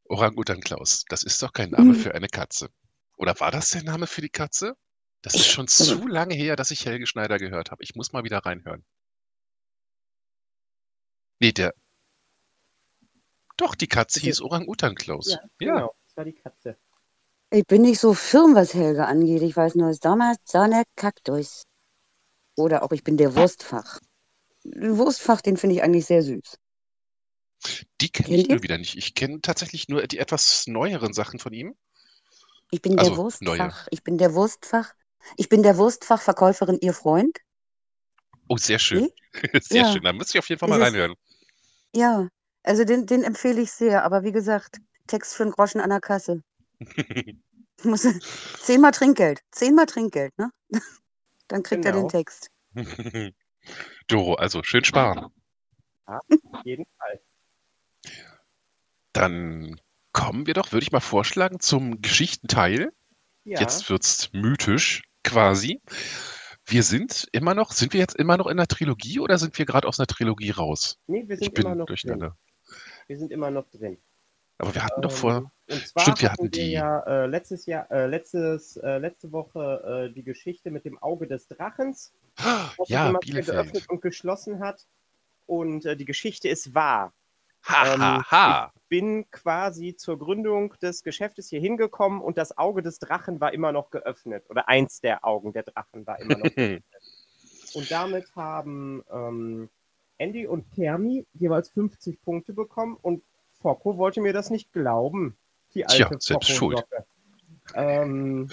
Orang-Utan 0.05 0.61
Klaus, 0.61 1.05
das 1.09 1.23
ist 1.23 1.41
doch 1.41 1.53
kein 1.53 1.71
Name 1.71 1.93
Mhm. 1.93 1.95
für 1.95 2.13
eine 2.13 2.27
Katze. 2.27 2.69
Oder 3.17 3.39
war 3.39 3.49
das 3.51 3.69
der 3.69 3.83
Name 3.83 4.07
für 4.07 4.21
die 4.21 4.29
Katze? 4.29 4.75
Das 5.21 5.35
ist 5.35 5.47
schon 5.47 5.67
zu 5.67 6.07
lange 6.07 6.33
her, 6.33 6.55
dass 6.55 6.71
ich 6.71 6.85
Helge 6.85 7.07
Schneider 7.07 7.37
gehört 7.37 7.71
habe. 7.71 7.83
Ich 7.83 7.95
muss 7.95 8.11
mal 8.11 8.23
wieder 8.23 8.39
reinhören. 8.39 8.83
Nee, 11.39 11.51
der. 11.51 11.73
Doch, 13.57 13.75
die 13.75 13.87
Katze 13.87 14.19
hieß 14.19 14.41
Orang-Utan 14.41 14.95
Klaus. 14.95 15.31
Ja, 15.31 15.39
genau. 15.57 15.95
Das 16.07 16.17
war 16.17 16.25
die 16.25 16.33
Katze. 16.33 16.77
Ich 17.53 17.65
bin 17.67 17.81
nicht 17.81 17.99
so 17.99 18.13
firm, 18.13 18.55
was 18.55 18.73
Helge 18.73 19.05
angeht. 19.05 19.41
Ich 19.41 19.55
weiß 19.55 19.75
nur 19.75 19.93
Sommer, 19.93 20.35
Sonne, 20.45 20.83
Kaktus. 20.95 21.63
Oder 22.55 22.83
auch 22.83 22.91
ich 22.91 23.03
bin 23.03 23.17
der 23.17 23.35
Wurstfach. 23.35 23.99
Wurstfach, 24.63 25.41
den 25.41 25.57
finde 25.57 25.75
ich 25.75 25.83
eigentlich 25.83 26.05
sehr 26.05 26.23
süß. 26.23 26.57
Die 27.99 28.09
kenne 28.09 28.35
ich 28.37 28.47
nur 28.49 28.63
wieder 28.63 28.77
nicht. 28.77 28.95
Ich 28.97 29.13
kenne 29.15 29.41
tatsächlich 29.41 29.87
nur 29.89 30.07
die 30.07 30.17
etwas 30.19 30.65
neueren 30.67 31.13
Sachen 31.13 31.39
von 31.39 31.53
ihm. 31.53 31.75
Ich 32.71 32.81
bin 32.81 32.97
Also, 32.97 33.11
der 33.11 33.17
Wurstfach. 33.17 33.45
neue. 33.57 33.73
Ich 33.91 34.03
bin 34.03 34.17
der 34.17 34.33
Wurstfach. 34.33 34.93
Ich 35.37 35.49
bin 35.49 35.61
der 35.61 35.77
Wurstfachverkäuferin, 35.77 36.79
ihr 36.81 36.93
Freund. 36.93 37.37
Oh, 38.47 38.57
sehr 38.57 38.79
schön. 38.79 39.05
Hm? 39.05 39.11
Sehr 39.61 39.83
Ja. 39.83 39.91
schön. 39.93 40.03
Da 40.03 40.11
müsste 40.13 40.37
ich 40.37 40.39
auf 40.39 40.49
jeden 40.49 40.59
Fall 40.59 40.69
Es 40.69 40.71
mal 40.71 40.77
ist- 40.81 40.85
reinhören. 40.87 41.15
Ja, 41.95 42.27
also 42.63 42.83
den, 42.85 43.05
den 43.05 43.23
empfehle 43.23 43.61
ich 43.61 43.71
sehr. 43.71 44.03
Aber 44.03 44.23
wie 44.23 44.31
gesagt, 44.31 44.77
Text 45.07 45.35
für 45.35 45.43
einen 45.43 45.51
Groschen 45.53 45.79
an 45.81 45.89
der 45.89 46.01
Kasse. 46.01 46.41
Muss, 47.89 48.07
zehnmal 48.61 48.91
Trinkgeld. 48.91 49.41
Zehnmal 49.51 49.85
Trinkgeld, 49.85 50.37
ne? 50.37 50.51
Dann 51.47 51.63
kriegt 51.63 51.85
er 51.85 51.91
den 51.91 52.07
Genau. 52.07 52.09
Text. 52.09 52.49
Doro, 54.07 54.35
also 54.35 54.63
schön 54.63 54.83
sparen. 54.83 55.27
Auf 56.05 56.21
jeden 56.63 56.85
Fall. 56.97 57.19
Dann 59.13 59.79
kommen 60.13 60.47
wir 60.47 60.53
doch, 60.53 60.71
würde 60.71 60.83
ich 60.83 60.91
mal 60.91 60.99
vorschlagen, 60.99 61.59
zum 61.59 62.01
Geschichtenteil. 62.01 62.91
Ja. 63.43 63.59
Jetzt 63.59 63.89
wird's 63.89 64.29
mythisch 64.33 65.03
quasi. 65.23 65.81
Wir 66.65 66.83
sind 66.83 67.27
immer 67.31 67.53
noch, 67.53 67.71
sind 67.71 67.93
wir 67.93 67.99
jetzt 67.99 68.15
immer 68.15 68.37
noch 68.37 68.47
in 68.47 68.57
der 68.57 68.67
Trilogie 68.67 69.19
oder 69.19 69.37
sind 69.37 69.57
wir 69.57 69.65
gerade 69.65 69.87
aus 69.87 69.99
einer 69.99 70.07
Trilogie 70.07 70.51
raus? 70.51 70.97
nee, 71.07 71.23
wir 71.27 71.37
Ich 71.41 71.41
sind 71.45 71.53
bin 71.55 71.65
immer 71.65 71.75
noch 71.75 71.85
drin. 71.87 71.87
durcheinander. 71.87 72.37
Wir 73.07 73.17
sind 73.17 73.31
immer 73.31 73.51
noch 73.51 73.69
drin. 73.69 73.97
Aber 74.61 74.75
wir 74.75 74.83
hatten 74.83 75.01
doch 75.01 75.11
Ähm, 75.11 75.17
vor. 75.17 75.51
Und 75.69 75.87
zwar 75.87 76.03
Stimmt, 76.03 76.21
wir 76.21 76.29
hatten 76.31 76.43
hatten 76.43 76.53
wir 76.55 76.63
die- 76.63 76.71
ja 76.71 76.99
äh, 77.01 77.25
letztes 77.25 77.65
Jahr, 77.65 77.89
äh, 77.91 78.05
letztes, 78.05 78.77
äh, 78.77 78.97
letzte 78.99 79.31
Woche 79.31 80.09
äh, 80.09 80.13
die 80.13 80.23
Geschichte 80.23 80.69
mit 80.69 80.85
dem 80.85 80.97
Auge 81.01 81.25
des 81.27 81.47
Drachens, 81.47 82.13
was 82.77 82.87
Ja, 82.89 83.11
Bielefeld. 83.19 83.47
geöffnet 83.47 83.89
und 83.89 84.01
geschlossen 84.01 84.59
hat. 84.59 84.85
Und 85.47 85.85
äh, 85.85 85.95
die 85.97 86.05
Geschichte 86.05 86.47
ist 86.47 86.73
wahr. 86.75 87.11
Ha, 87.67 87.93
ähm, 87.93 88.01
ha, 88.01 88.31
ha. 88.31 88.73
Bin 88.89 89.29
quasi 89.31 89.95
zur 89.95 90.17
Gründung 90.19 90.73
des 90.81 91.03
Geschäftes 91.03 91.49
hier 91.49 91.59
hingekommen 91.61 92.21
und 92.21 92.37
das 92.37 92.57
Auge 92.57 92.81
des 92.81 92.99
Drachen 92.99 93.39
war 93.39 93.53
immer 93.53 93.71
noch 93.71 93.89
geöffnet. 93.91 94.43
Oder 94.49 94.67
eins 94.67 94.99
der 95.01 95.25
Augen 95.25 95.53
der 95.53 95.63
Drachen 95.63 96.05
war 96.07 96.19
immer 96.19 96.37
noch 96.37 96.43
geöffnet. 96.55 96.83
Und 97.73 97.89
damit 97.91 98.35
haben 98.35 99.03
ähm, 99.11 99.69
Andy 100.17 100.45
und 100.45 100.69
Kermi 100.75 101.25
jeweils 101.33 101.69
50 101.69 102.21
Punkte 102.23 102.53
bekommen 102.53 102.97
und 103.01 103.23
Focko 103.61 103.97
wollte 103.97 104.21
mir 104.21 104.33
das 104.33 104.49
nicht 104.49 104.71
glauben. 104.73 105.37
Die 105.73 105.83
Tja, 105.83 106.07
alte 106.07 106.17
selbst 106.19 106.51
Focko-Socke. 106.57 107.05
Ähm, 107.75 108.49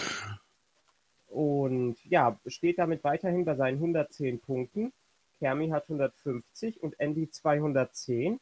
und 1.29 1.97
ja, 2.05 2.39
steht 2.47 2.79
damit 2.79 3.05
weiterhin 3.05 3.45
bei 3.45 3.55
seinen 3.55 3.77
110 3.77 4.41
Punkten. 4.41 4.93
Kermi 5.39 5.69
hat 5.69 5.85
150 5.85 6.83
und 6.83 6.99
Andy 6.99 7.31
210. 7.31 8.41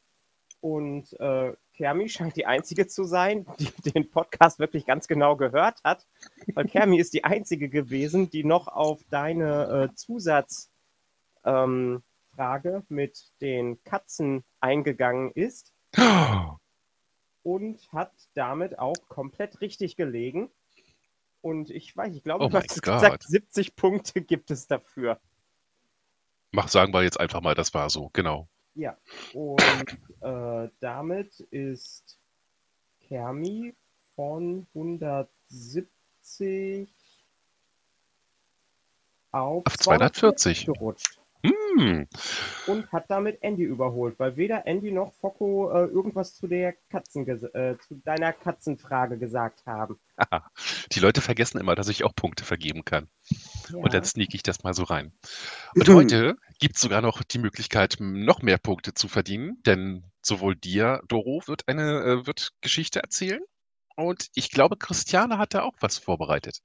Und 0.61 1.12
äh, 1.20 1.52
Kermi 1.76 2.08
scheint 2.08 2.37
die 2.37 2.46
Einzige 2.46 2.87
zu 2.87 3.04
sein, 3.04 3.46
die 3.58 3.70
den 3.92 4.11
Podcast 4.11 4.58
wirklich 4.58 4.87
ganz 4.87 5.08
genau 5.08 5.37
gehört 5.37 5.82
hat. 5.85 6.06
Weil 6.54 6.66
Kermi 6.66 6.99
ist 6.99 7.14
die 7.14 7.25
Einzige 7.25 7.68
gewesen, 7.68 8.30
die 8.30 8.44
noch 8.44 8.68
auf 8.68 9.00
deine 9.11 9.90
äh, 9.90 9.94
Zusatzfrage 9.94 10.70
ähm, 11.44 12.02
mit 12.88 13.32
den 13.40 13.82
Katzen 13.85 14.44
eingegangen 14.61 15.32
ist. 15.32 15.73
Und 17.47 17.79
hat 17.93 18.11
damit 18.35 18.81
auch 18.81 19.09
komplett 19.09 19.61
richtig 19.61 19.95
gelegen. 19.95 20.50
Und 21.43 21.71
ich 21.71 21.97
weiß, 21.97 22.17
ich 22.17 22.25
glaube, 22.25 22.45
Oh 22.45 22.49
du 22.49 22.59
hast 22.59 22.83
gesagt, 22.83 23.23
70 23.23 23.76
Punkte 23.76 24.21
gibt 24.21 24.50
es 24.50 24.67
dafür. 24.67 25.21
Mach, 26.50 26.67
sagen 26.67 26.93
wir 26.93 27.05
jetzt 27.05 27.21
einfach 27.21 27.41
mal, 27.43 27.55
das 27.55 27.73
war 27.73 27.88
so, 27.88 28.11
genau. 28.12 28.49
Ja, 28.75 28.97
und 29.33 29.61
äh, 30.23 30.69
damit 30.81 31.38
ist 31.53 32.19
Kermi 33.07 33.76
von 34.17 34.67
170 34.75 36.88
auf, 39.31 39.65
Auf 39.67 39.79
240. 39.79 40.67
gerutscht 40.67 41.15
Hm. 41.49 42.07
und 42.67 42.91
hat 42.93 43.11
damit 43.11 43.43
Andy 43.43 43.62
überholt, 43.62 44.19
weil 44.19 44.37
weder 44.37 44.67
Andy 44.67 44.91
noch 44.91 45.12
Focko 45.15 45.71
äh, 45.71 45.87
irgendwas 45.87 46.35
zu 46.35 46.47
der 46.47 46.75
Katzen 46.91 47.26
äh, 47.29 47.76
zu 47.79 47.97
deiner 48.05 48.33
Katzenfrage 48.33 49.19
gesagt 49.19 49.67
haben. 49.67 49.99
Die 50.93 51.00
Leute 51.00 51.21
vergessen 51.21 51.59
immer, 51.59 51.75
dass 51.75 51.88
ich 51.88 52.05
auch 52.05 52.15
Punkte 52.15 52.45
vergeben 52.45 52.85
kann. 52.85 53.09
Ja. 53.71 53.79
Und 53.79 53.93
dann 53.93 54.05
sneak 54.05 54.35
ich 54.35 54.43
das 54.43 54.62
mal 54.62 54.75
so 54.75 54.85
rein. 54.85 55.12
Und 55.75 55.88
heute 55.88 56.37
gibt 56.59 56.76
es 56.76 56.83
sogar 56.83 57.03
noch 57.03 57.23
die 57.23 57.38
Möglichkeit, 57.38 57.97
noch 58.00 58.43
mehr 58.43 58.59
Punkte 58.59 58.95
zu 58.95 59.09
verdienen, 59.09 59.62
denn 59.67 60.05
sowohl 60.23 60.57
dir, 60.57 61.03
Doro, 61.09 61.43
wird 61.47 61.69
eine 61.69 62.03
äh, 62.03 62.26
wird 62.26 62.53
Geschichte 62.61 63.00
erzählen. 63.00 63.43
Und 63.97 64.29
ich 64.35 64.50
glaube, 64.50 64.76
Christiane 64.76 65.38
hat 65.38 65.55
da 65.55 65.62
auch 65.62 65.75
was 65.81 65.99
vorbereitet. 65.99 66.61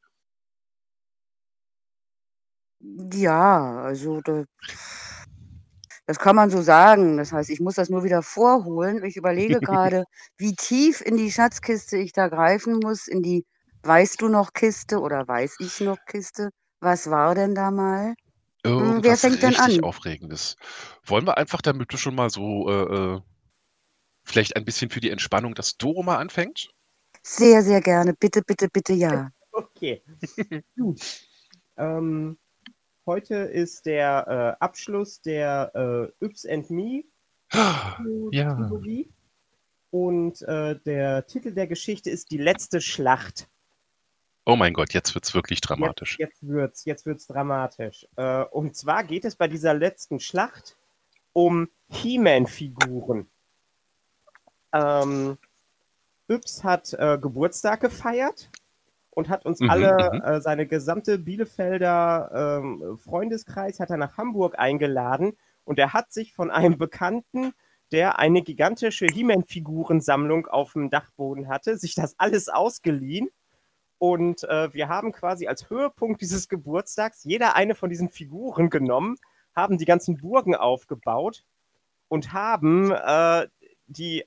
Ja, 3.14 3.82
also 3.84 4.22
da, 4.22 4.44
das 6.08 6.20
kann 6.20 6.36
man 6.36 6.50
so 6.50 6.62
sagen. 6.62 7.18
Das 7.18 7.32
heißt, 7.32 7.50
ich 7.50 7.60
muss 7.60 7.76
das 7.76 7.90
nur 7.90 8.04
wieder 8.04 8.24
vorholen. 8.24 9.04
Ich 9.04 9.18
überlege 9.18 9.60
gerade, 9.62 10.06
wie 10.38 10.56
tief 10.56 11.02
in 11.02 11.18
die 11.18 11.32
Schatzkiste 11.32 11.98
ich 11.98 12.14
da 12.14 12.28
greifen 12.28 12.80
muss, 12.80 13.08
in 13.08 13.22
die 13.22 13.46
Weißt 13.84 14.22
du 14.22 14.30
noch 14.30 14.54
Kiste 14.54 15.00
oder 15.00 15.28
weiß 15.28 15.56
ich 15.60 15.80
noch 15.80 15.98
Kiste. 16.06 16.52
Was 16.82 17.10
war 17.10 17.34
denn 17.34 17.56
da 17.56 17.72
mal? 17.72 18.14
Irgendwas 18.64 19.22
fängt 19.22 19.42
denn 19.42 19.50
richtig 19.50 19.80
an? 19.80 19.84
Aufregendes. 19.84 20.56
Wollen 21.04 21.26
wir 21.26 21.38
einfach, 21.38 21.62
damit 21.62 21.92
du 21.92 21.98
schon 21.98 22.14
mal 22.14 22.30
so 22.30 22.70
äh, 22.70 23.16
äh, 23.16 23.22
vielleicht 24.24 24.56
ein 24.56 24.66
bisschen 24.66 24.92
für 24.92 25.00
die 25.00 25.10
Entspannung, 25.10 25.56
dass 25.56 25.78
Doro 25.78 26.04
mal 26.04 26.18
anfängt? 26.18 26.70
Sehr, 27.24 27.64
sehr 27.64 27.82
gerne. 27.82 28.14
Bitte, 28.14 28.42
bitte, 28.46 28.68
bitte, 28.72 28.94
ja. 28.94 29.30
Okay. 29.54 30.02
Gut. 30.78 31.02
Ähm, 31.76 32.38
heute 33.06 33.36
ist 33.36 33.86
der 33.86 34.58
äh, 34.60 34.64
Abschluss 34.64 35.22
der 35.22 35.72
äh, 36.22 36.26
Yps 36.26 36.46
and 36.46 36.70
Me 36.70 37.04
Ja. 38.32 38.56
Trilogie. 38.56 39.10
Und 39.90 40.42
äh, 40.44 40.80
der 40.80 41.28
Titel 41.28 41.52
der 41.52 41.68
Geschichte 41.68 42.10
ist 42.10 42.32
Die 42.32 42.38
letzte 42.38 42.80
Schlacht. 42.80 43.50
Oh 44.46 44.56
mein 44.56 44.74
Gott, 44.74 44.94
jetzt 44.94 45.14
wird's 45.14 45.34
wirklich 45.34 45.62
dramatisch. 45.62 46.18
Jetzt, 46.18 46.42
jetzt 46.42 46.48
wird's, 46.48 46.86
jetzt 46.86 47.06
wird's 47.06 47.28
dramatisch. 47.28 48.08
Äh, 48.16 48.44
und 48.46 48.76
zwar 48.76 49.04
geht 49.04 49.26
es 49.26 49.36
bei 49.36 49.48
dieser 49.48 49.74
letzten 49.74 50.20
Schlacht 50.20 50.78
um 51.34 51.70
He-Man-Figuren. 51.90 53.28
Ähm, 54.74 55.38
Yps 56.30 56.64
hat 56.64 56.94
äh, 56.94 57.18
Geburtstag 57.20 57.82
gefeiert 57.82 58.50
und 59.12 59.30
hat 59.30 59.46
uns 59.46 59.60
Mhm, 59.60 59.70
alle, 59.70 60.12
mhm. 60.14 60.22
äh, 60.22 60.42
seine 60.42 60.66
gesamte 60.66 61.20
Bielefelder 61.20 62.60
ähm, 62.64 62.98
Freundeskreis 62.98 63.80
hat 63.80 63.90
er 63.90 63.98
nach 63.98 64.18
Hamburg 64.18 64.58
eingeladen 64.58 65.34
und 65.64 65.78
er 65.80 65.94
hat 65.94 66.12
sich 66.12 66.34
von 66.34 66.50
einem 66.50 66.78
Bekannten, 66.78 67.54
der 67.92 68.20
eine 68.20 68.42
gigantische 68.42 69.06
He-Man-Figurensammlung 69.06 70.48
auf 70.48 70.74
dem 70.74 70.90
Dachboden 70.90 71.50
hatte, 71.50 71.78
sich 71.78 71.94
das 71.94 72.18
alles 72.18 72.48
ausgeliehen. 72.48 73.30
Und 73.98 74.44
äh, 74.46 74.74
wir 74.74 74.88
haben 74.88 75.12
quasi 75.12 75.48
als 75.48 75.70
Höhepunkt 75.70 76.22
dieses 76.22 76.48
Geburtstags 76.48 77.24
jeder 77.24 77.56
eine 77.56 77.76
von 77.76 77.90
diesen 77.90 78.10
Figuren 78.10 78.70
genommen, 78.70 79.18
haben 79.54 79.78
die 79.78 79.86
ganzen 79.86 80.18
Burgen 80.18 80.56
aufgebaut 80.56 81.44
und 82.08 82.34
haben 82.34 82.92
äh, 82.92 83.48
die 83.88 84.26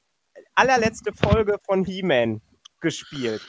allerletzte 0.54 1.12
Folge 1.12 1.58
von 1.64 1.84
He-Man 1.84 2.40
gespielt. 2.80 3.42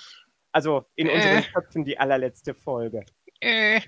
Also 0.55 0.85
in 0.95 1.07
Äh. 1.07 1.15
unseren 1.15 1.43
Köpfen 1.53 1.83
die 1.83 1.99
allerletzte 1.99 2.53
Folge. 2.53 3.05
Äh. 3.41 3.81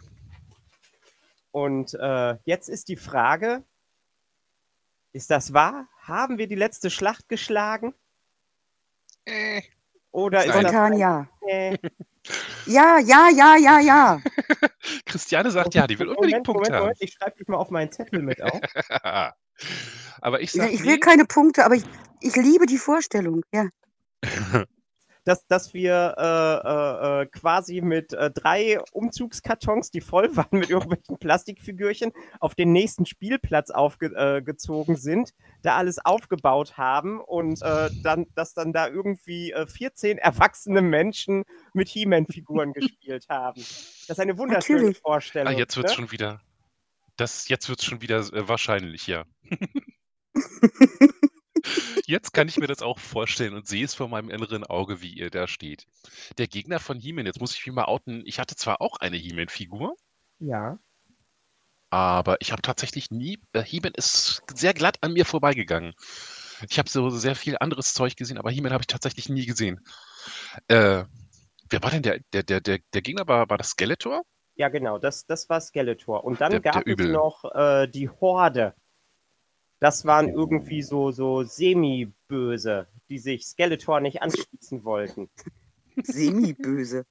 Und 1.51 1.93
äh, 1.93 2.35
jetzt 2.43 2.67
ist 2.67 2.89
die 2.89 2.97
Frage, 2.97 3.63
ist 5.13 5.31
das 5.31 5.53
wahr? 5.53 5.87
Haben 6.01 6.37
wir 6.37 6.47
die 6.47 6.55
letzte 6.55 6.89
Schlacht 6.89 7.29
geschlagen? 7.29 7.93
Äh. 9.23 9.61
Oder 10.11 10.43
ist. 10.43 10.51
Spontan 10.51 10.97
ja. 10.97 11.29
das... 11.39 11.49
Äh, 11.49 11.77
Ja, 12.65 12.99
ja, 12.99 13.29
ja, 13.33 13.55
ja, 13.55 13.79
ja. 13.79 14.21
Christiane 15.05 15.51
sagt 15.51 15.73
ja, 15.73 15.87
die 15.87 15.97
will 15.97 16.09
unbedingt 16.09 16.45
Moment, 16.45 16.45
Punkte 16.45 16.71
Moment, 16.71 16.81
Moment, 16.81 16.97
ich 16.99 17.13
schreibe 17.13 17.37
dich 17.37 17.47
mal 17.47 17.55
auf 17.55 17.69
meinen 17.69 17.93
Zettel 17.93 18.21
mit 18.21 18.41
auf. 18.41 18.59
haben. 18.89 19.33
Aber 20.19 20.41
ich 20.41 20.53
ja 20.53 20.63
sag 20.65 20.73
ich 20.73 20.83
will 20.83 20.95
nee. 20.95 20.99
keine 20.99 21.23
Punkte, 21.23 21.63
aber 21.63 21.75
ich, 21.75 21.83
ich 22.19 22.35
liebe 22.35 22.65
die 22.65 22.77
Vorstellung. 22.77 23.43
Ja. 23.53 23.69
Dass, 25.27 25.45
dass 25.45 25.73
wir 25.73 26.15
äh, 26.17 26.21
äh, 26.23 27.21
äh, 27.21 27.25
quasi 27.25 27.81
mit 27.81 28.13
äh, 28.13 28.31
drei 28.31 28.79
Umzugskartons, 28.93 29.91
die 29.91 29.99
voll 29.99 30.33
waren 30.37 30.59
mit 30.59 30.69
irgendwelchen 30.69 31.17
Plastikfigürchen, 31.17 32.13
auf 32.39 32.55
den 32.55 32.71
nächsten 32.71 33.05
Spielplatz 33.05 33.69
aufgezogen 33.69 34.95
äh, 34.95 34.97
sind, 34.97 35.33
da 35.63 35.75
alles 35.75 35.99
aufgebaut 35.99 36.77
haben 36.77 37.19
und 37.19 37.61
äh, 37.61 37.89
dann, 38.03 38.27
dass 38.35 38.53
dann 38.53 38.71
da 38.71 38.87
irgendwie 38.87 39.51
äh, 39.51 39.67
14 39.67 40.17
erwachsene 40.17 40.81
Menschen 40.81 41.43
mit 41.73 41.89
He-Man-Figuren 41.89 42.71
gespielt 42.73 43.27
haben. 43.27 43.59
Das 43.59 44.17
ist 44.17 44.19
eine 44.21 44.37
wunderschöne 44.37 44.79
Natürlich. 44.79 44.99
Vorstellung. 44.99 45.53
Ah, 45.53 45.57
jetzt 45.57 45.75
wird's 45.75 45.91
ne? 45.91 45.95
schon 45.95 46.11
wieder. 46.13 46.41
Das, 47.17 47.49
jetzt 47.49 47.67
wird's 47.67 47.83
schon 47.83 48.01
wieder 48.01 48.19
äh, 48.19 48.47
wahrscheinlich, 48.47 49.07
ja. 49.07 49.25
Jetzt 52.05 52.33
kann 52.33 52.47
ich 52.47 52.57
mir 52.57 52.67
das 52.67 52.81
auch 52.81 52.99
vorstellen 52.99 53.53
und 53.53 53.67
sehe 53.67 53.83
es 53.85 53.93
vor 53.93 54.07
meinem 54.07 54.29
inneren 54.29 54.63
Auge, 54.63 55.01
wie 55.01 55.13
ihr 55.13 55.29
da 55.29 55.47
steht. 55.47 55.85
Der 56.37 56.47
Gegner 56.47 56.79
von 56.79 56.99
He-Man, 56.99 57.25
jetzt 57.25 57.39
muss 57.41 57.55
ich 57.55 57.65
mich 57.65 57.75
mal 57.75 57.85
outen. 57.85 58.23
Ich 58.25 58.39
hatte 58.39 58.55
zwar 58.55 58.81
auch 58.81 58.97
eine 58.97 59.17
He-Man-Figur, 59.17 59.95
Ja. 60.39 60.77
aber 61.89 62.37
ich 62.39 62.51
habe 62.51 62.61
tatsächlich 62.61 63.11
nie. 63.11 63.39
Äh, 63.53 63.63
He-Man 63.63 63.93
ist 63.95 64.41
sehr 64.53 64.73
glatt 64.73 64.97
an 65.01 65.13
mir 65.13 65.25
vorbeigegangen. 65.25 65.93
Ich 66.69 66.79
habe 66.79 66.89
so 66.89 67.09
sehr 67.09 67.35
viel 67.35 67.57
anderes 67.59 67.93
Zeug 67.93 68.15
gesehen, 68.15 68.37
aber 68.37 68.51
He-Man 68.51 68.73
habe 68.73 68.81
ich 68.81 68.87
tatsächlich 68.87 69.29
nie 69.29 69.45
gesehen. 69.45 69.79
Äh, 70.67 71.03
wer 71.69 71.83
war 71.83 71.91
denn 71.91 72.01
der, 72.03 72.19
der, 72.33 72.43
der, 72.43 72.61
der, 72.61 72.79
der 72.93 73.01
Gegner? 73.01 73.27
War, 73.27 73.49
war 73.49 73.57
das 73.57 73.69
Skeletor? 73.69 74.23
Ja, 74.55 74.69
genau, 74.69 74.97
das, 74.97 75.25
das 75.27 75.47
war 75.49 75.61
Skeletor. 75.61 76.23
Und 76.23 76.41
dann 76.41 76.51
Der- 76.51 76.59
der 76.61 76.71
gab 76.71 76.87
es 76.87 76.91
Übel. 76.91 77.11
noch 77.11 77.43
äh, 77.53 77.87
die 77.87 78.09
Horde. 78.09 78.73
Das 79.79 80.05
waren 80.05 80.29
irgendwie 80.29 80.81
so, 80.81 81.11
so 81.11 81.43
semi-böse, 81.43 82.87
die 83.09 83.19
sich 83.19 83.45
Skeletor 83.45 83.99
nicht 83.99 84.21
anschließen 84.21 84.83
wollten. 84.83 85.29
Semi-böse. 86.03 87.05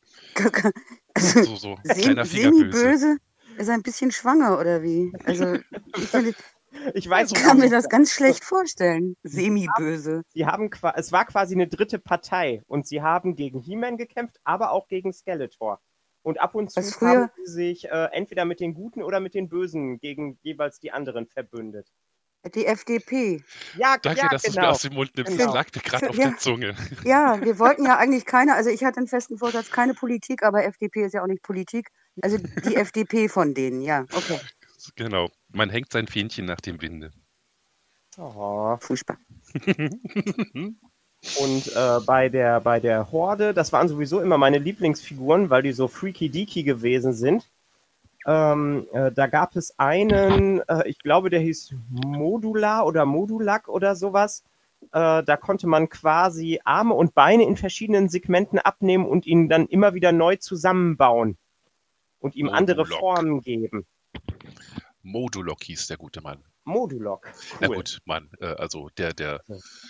Also, 1.14 1.42
So, 1.42 1.56
so. 1.56 1.74
Kleiner 1.88 2.24
Sem-. 2.24 2.54
Semi-böse 2.54 3.16
ist 3.58 3.68
ein 3.70 3.82
bisschen 3.82 4.10
schwanger, 4.10 4.58
oder 4.60 4.82
wie? 4.82 5.12
Also, 5.24 5.54
ich 5.96 6.10
kann, 6.10 6.34
Ich 6.94 7.08
weiß 7.08 7.32
ich 7.32 7.42
kann 7.42 7.58
mir 7.58 7.70
das 7.70 7.88
ganz 7.88 8.12
schlecht 8.12 8.44
vorstellen. 8.44 9.16
Semi-böse. 9.22 10.22
Sie 10.34 10.44
haben 10.46 10.70
es 10.94 11.10
war 11.12 11.24
quasi 11.24 11.54
eine 11.54 11.68
dritte 11.68 11.98
Partei 11.98 12.62
und 12.66 12.86
sie 12.86 13.00
haben 13.02 13.34
gegen 13.34 13.60
He-Man 13.60 13.96
gekämpft, 13.96 14.38
aber 14.44 14.72
auch 14.72 14.86
gegen 14.88 15.12
Skeletor. 15.12 15.80
Und 16.22 16.38
ab 16.40 16.54
und 16.54 16.70
zu 16.70 16.82
früher- 16.82 17.08
haben 17.22 17.30
sie 17.44 17.52
sich 17.52 17.84
äh, 17.86 18.08
entweder 18.12 18.44
mit 18.44 18.60
den 18.60 18.74
Guten 18.74 19.02
oder 19.02 19.20
mit 19.20 19.34
den 19.34 19.48
Bösen 19.48 19.98
gegen 20.00 20.38
jeweils 20.42 20.78
die 20.80 20.92
anderen 20.92 21.26
verbündet. 21.26 21.88
Die 22.54 22.66
FDP. 22.66 23.42
Ja, 23.76 23.96
Danke, 24.00 24.20
ja 24.20 24.28
dass 24.28 24.42
du 24.42 24.48
es 24.48 24.54
mir 24.54 24.60
genau. 24.60 24.72
aus 24.72 24.82
dem 24.82 24.94
Mund 24.94 25.10
nimmst. 25.16 25.32
Genau. 25.32 25.44
Das 25.46 25.54
lag 25.54 25.66
mir 25.74 25.82
gerade 25.82 26.10
auf 26.10 26.16
Ja. 26.16 26.28
der 26.30 26.38
Zunge. 26.38 26.74
Ja, 27.04 27.40
wir 27.40 27.58
wollten 27.58 27.84
ja 27.84 27.96
eigentlich 27.98 28.24
keine, 28.24 28.54
also 28.54 28.70
ich 28.70 28.84
hatte 28.84 28.98
einen 28.98 29.08
festen 29.08 29.38
Vorsatz, 29.38 29.70
keine 29.70 29.94
Politik, 29.94 30.42
aber 30.42 30.64
FDP 30.64 31.04
ist 31.04 31.14
ja 31.14 31.22
auch 31.22 31.26
nicht 31.26 31.42
Politik. 31.42 31.88
Also 32.22 32.38
die 32.38 32.76
FDP 32.76 33.28
von 33.28 33.54
denen, 33.54 33.82
ja. 33.82 34.04
Okay, 34.12 34.38
Genau. 34.94 35.30
Man 35.48 35.70
hängt 35.70 35.90
sein 35.92 36.06
Fähnchen 36.06 36.44
nach 36.44 36.60
dem 36.60 36.80
Winde. 36.80 37.10
Oh. 38.18 38.76
furchtbar. 38.80 39.18
Und 41.40 41.66
äh, 41.74 42.00
bei, 42.06 42.28
der, 42.28 42.60
bei 42.60 42.78
der 42.78 43.10
Horde, 43.10 43.52
das 43.52 43.72
waren 43.72 43.88
sowieso 43.88 44.20
immer 44.20 44.38
meine 44.38 44.58
Lieblingsfiguren, 44.58 45.50
weil 45.50 45.62
die 45.62 45.72
so 45.72 45.88
freaky 45.88 46.28
deaky 46.30 46.62
gewesen 46.62 47.12
sind. 47.12 47.50
Ähm, 48.26 48.86
äh, 48.92 49.12
da 49.12 49.28
gab 49.28 49.54
es 49.54 49.78
einen, 49.78 50.60
äh, 50.68 50.88
ich 50.88 50.98
glaube, 50.98 51.30
der 51.30 51.38
hieß 51.40 51.74
Modular 51.88 52.84
oder 52.84 53.06
Modulak 53.06 53.68
oder 53.68 53.94
sowas. 53.94 54.42
Äh, 54.92 55.22
da 55.22 55.36
konnte 55.36 55.68
man 55.68 55.88
quasi 55.88 56.60
Arme 56.64 56.94
und 56.94 57.14
Beine 57.14 57.44
in 57.44 57.56
verschiedenen 57.56 58.08
Segmenten 58.08 58.58
abnehmen 58.58 59.06
und 59.06 59.26
ihn 59.26 59.48
dann 59.48 59.66
immer 59.68 59.94
wieder 59.94 60.10
neu 60.12 60.34
zusammenbauen 60.36 61.38
und 62.18 62.34
ihm 62.34 62.48
andere 62.48 62.82
Modulok. 62.82 62.98
Formen 62.98 63.40
geben. 63.42 63.86
Modulok 65.02 65.62
hieß 65.62 65.86
der 65.86 65.96
gute 65.96 66.20
Mann. 66.20 66.42
Modulok. 66.64 67.28
Na 67.60 67.68
Cool. 67.68 67.76
gut, 67.76 68.00
Mann, 68.06 68.28
äh, 68.40 68.46
also 68.46 68.88
der, 68.98 69.12
der, 69.14 69.40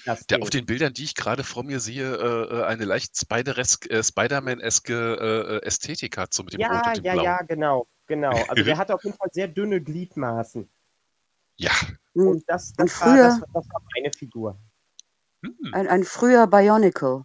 Das 0.04 0.26
der 0.26 0.36
Ding. 0.36 0.42
auf 0.42 0.50
den 0.50 0.66
Bildern, 0.66 0.92
die 0.92 1.04
ich 1.04 1.14
gerade 1.14 1.42
vor 1.42 1.62
mir 1.64 1.80
sehe, 1.80 2.16
äh, 2.16 2.58
äh, 2.60 2.64
eine 2.64 2.84
leicht 2.84 3.16
Spider-Man-eske 3.16 5.62
Ästhetik 5.64 6.18
hat, 6.18 6.34
so 6.34 6.42
mit 6.42 6.52
dem 6.52 6.60
Rot 6.60 6.70
ja, 6.84 6.88
und 6.88 6.96
dem 6.98 7.04
ja, 7.04 7.12
Blau. 7.14 7.24
ja, 7.24 7.38
genau, 7.44 7.86
genau. 8.06 8.30
Also 8.48 8.64
der 8.64 8.78
hat 8.78 8.90
auf 8.90 9.02
jeden 9.04 9.16
Fall 9.16 9.28
sehr 9.32 9.48
dünne 9.48 9.80
Gliedmaßen. 9.80 10.68
Ja. 11.56 11.72
Hm, 12.14 12.28
Und 12.28 12.44
das, 12.48 12.72
das, 12.74 13.00
war, 13.00 13.16
das, 13.16 13.34
früher- 13.38 13.46
das 13.52 13.68
war 13.70 13.82
meine 13.94 14.12
Figur. 14.12 14.58
Hm. 15.42 15.56
Ein, 15.72 15.88
ein 15.88 16.04
früher 16.04 16.46
Bionicle. 16.46 17.24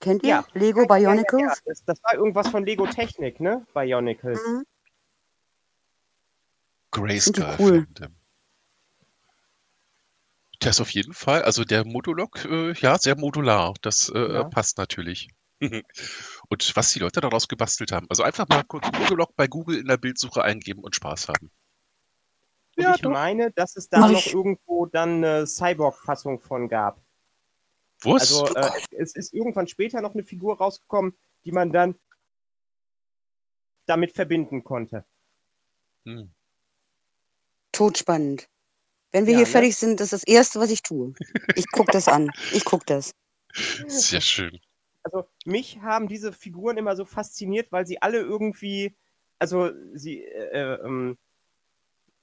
Kennt 0.00 0.22
ihr? 0.22 0.28
Ja. 0.28 0.46
Lego 0.52 0.82
Ja, 0.82 0.96
ja, 0.96 0.96
ja, 0.96 1.14
Bionicles? 1.14 1.40
ja. 1.42 1.54
Das, 1.64 1.84
das 1.84 2.02
war 2.04 2.14
irgendwas 2.14 2.48
von 2.48 2.64
Lego 2.64 2.86
Technik, 2.86 3.40
ne? 3.40 3.66
Bionicles. 3.74 4.40
Mhm. 4.46 4.64
Die 6.94 7.42
cool? 7.58 7.86
Ist 10.64 10.80
auf 10.80 10.90
jeden 10.90 11.12
Fall, 11.12 11.42
also 11.42 11.64
der 11.64 11.84
Modulok, 11.84 12.44
äh, 12.46 12.72
ja, 12.72 12.98
sehr 12.98 13.16
modular. 13.16 13.74
Das 13.82 14.08
äh, 14.14 14.32
Ja. 14.34 14.44
passt 14.44 14.78
natürlich. 14.78 15.28
und 16.48 16.76
was 16.76 16.90
die 16.90 16.98
Leute 16.98 17.20
daraus 17.20 17.48
gebastelt 17.48 17.92
haben. 17.92 18.06
Also 18.08 18.22
einfach 18.22 18.48
mal 18.48 18.62
kurz 18.64 18.86
Modulok 18.98 19.34
bei 19.36 19.46
Google 19.46 19.78
in 19.78 19.86
der 19.86 19.96
Bildsuche 19.96 20.42
eingeben 20.42 20.82
und 20.82 20.94
Spaß 20.94 21.28
haben. 21.28 21.50
Und 22.76 22.82
Ja, 22.82 22.94
ich 22.94 23.00
doch. 23.00 23.10
meine, 23.10 23.50
dass 23.52 23.76
es 23.76 23.88
da 23.88 24.00
Mach 24.00 24.10
noch 24.10 24.26
ich. 24.26 24.34
irgendwo 24.34 24.86
dann 24.86 25.24
eine 25.24 25.46
Cyborg-Fassung 25.46 26.40
von 26.40 26.68
gab. 26.68 27.00
Wo 28.02 28.16
ist? 28.16 28.32
Also 28.32 28.54
äh, 28.54 28.70
es, 28.90 29.10
es 29.12 29.14
ist 29.16 29.34
irgendwann 29.34 29.66
später 29.68 30.00
noch 30.00 30.14
eine 30.14 30.22
Figur 30.22 30.58
rausgekommen, 30.58 31.16
die 31.44 31.52
man 31.52 31.72
dann 31.72 31.94
damit 33.86 34.12
verbinden 34.12 34.64
konnte. 34.64 35.04
Hm. 36.04 36.30
Todspannend. 37.72 38.48
Wenn 39.12 39.26
wir 39.26 39.32
Ja, 39.32 39.38
hier 39.38 39.46
ne? 39.46 39.52
fertig 39.52 39.76
sind, 39.76 40.00
das 40.00 40.12
ist 40.12 40.22
das 40.22 40.24
Erste, 40.24 40.60
was 40.60 40.70
ich 40.70 40.82
tue. 40.82 41.14
Ich 41.54 41.70
gucke 41.70 41.92
das 41.92 42.08
an. 42.08 42.30
Ich 42.52 42.64
gucke 42.64 42.84
das. 42.86 43.12
Sehr 43.86 44.20
schön. 44.20 44.60
Also 45.06 45.28
mich 45.44 45.80
haben 45.82 46.08
diese 46.08 46.32
Figuren 46.32 46.76
immer 46.78 46.96
so 46.96 47.04
fasziniert, 47.04 47.70
weil 47.70 47.86
sie 47.86 48.02
alle 48.02 48.18
irgendwie, 48.18 48.92
also 49.38 49.70
sie, 49.94 50.24
äh, 50.24 50.78
ähm, 50.84 51.16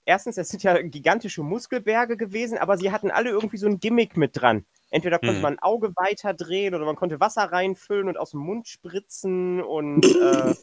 erstens, 0.03 0.37
es 0.37 0.49
sind 0.49 0.63
ja 0.63 0.81
gigantische 0.81 1.43
Muskelberge 1.43 2.17
gewesen, 2.17 2.57
aber 2.57 2.77
sie 2.77 2.91
hatten 2.91 3.09
alle 3.09 3.29
irgendwie 3.29 3.55
so 3.55 3.67
ein 3.67 3.79
Gimmick 3.79 4.17
mit 4.17 4.31
dran. 4.41 4.65
Entweder 4.89 5.17
konnte 5.19 5.35
Mhm. 5.35 5.41
man 5.41 5.53
ein 5.53 5.59
Auge 5.59 5.95
weiter 5.95 6.33
drehen 6.33 6.75
oder 6.75 6.83
man 6.83 6.97
konnte 6.97 7.21
Wasser 7.21 7.43
reinfüllen 7.43 8.09
und 8.09 8.17
aus 8.17 8.31
dem 8.31 8.41
Mund 8.41 8.67
spritzen 8.67 9.61
und 9.61 10.05
äh, 10.05 10.53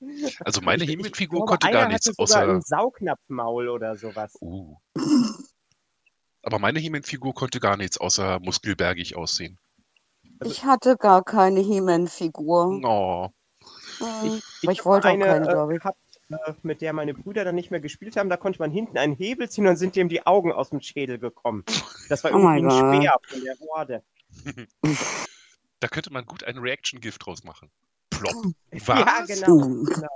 Also 0.44 0.62
meine 0.62 0.84
He-Man-Figur 0.84 1.40
glaube, 1.40 1.50
konnte 1.58 1.70
gar 1.70 1.88
nichts 1.88 2.18
außer. 2.18 2.40
ein 2.40 2.62
Saugnapfmaul 2.62 3.68
oder 3.68 3.96
sowas. 3.96 4.34
Uh. 4.40 4.76
Aber 6.42 6.58
meine 6.58 6.78
He-Man-Figur 6.78 7.34
konnte 7.34 7.60
gar 7.60 7.76
nichts 7.76 7.98
außer 7.98 8.40
muskelbergig 8.40 9.14
aussehen. 9.16 9.58
Also- 10.38 10.52
Ich 10.52 10.64
hatte 10.64 10.96
gar 10.96 11.22
keine 11.24 11.60
He-Man-Figur. 11.60 12.80
Oh. 12.84 13.28
Hm, 13.98 14.40
Ich, 14.62 14.68
ich 14.70 14.84
wollte 14.84 15.08
auch 15.08 15.12
eine, 15.12 15.24
keine, 15.24 15.46
äh, 15.46 15.52
glaube 15.52 15.74
ich. 15.74 15.80
gehabt, 15.80 15.98
äh, 16.30 16.52
mit 16.62 16.80
der 16.80 16.92
meine 16.92 17.14
Brüder 17.14 17.44
dann 17.44 17.54
nicht 17.54 17.70
mehr 17.70 17.80
gespielt 17.80 18.16
haben. 18.16 18.28
Da 18.28 18.36
konnte 18.36 18.58
man 18.58 18.70
hinten 18.70 18.98
einen 18.98 19.14
Hebel 19.14 19.48
ziehen 19.48 19.66
und 19.66 19.76
sind 19.76 19.96
dem 19.96 20.08
die 20.08 20.26
Augen 20.26 20.52
aus 20.52 20.70
dem 20.70 20.80
Schädel 20.80 21.18
gekommen. 21.18 21.64
Das 22.08 22.22
war 22.24 22.32
Oh 22.32 22.38
irgendwie 22.38 22.66
ein. 22.66 22.98
Speer 23.00 23.16
von 23.26 23.40
der 23.44 23.58
Horde. 23.60 24.02
Da 25.80 25.88
könnte 25.88 26.10
man 26.10 26.24
gut 26.24 26.42
ein 26.42 26.56
Reaction-Gift 26.56 27.26
draus 27.26 27.44
machen. 27.44 27.70
Plop. 28.10 28.32
Ja, 28.72 28.80
Was? 29.18 29.26
genau. 29.28 29.62
Hm. 29.62 29.84
genau. 29.84 30.08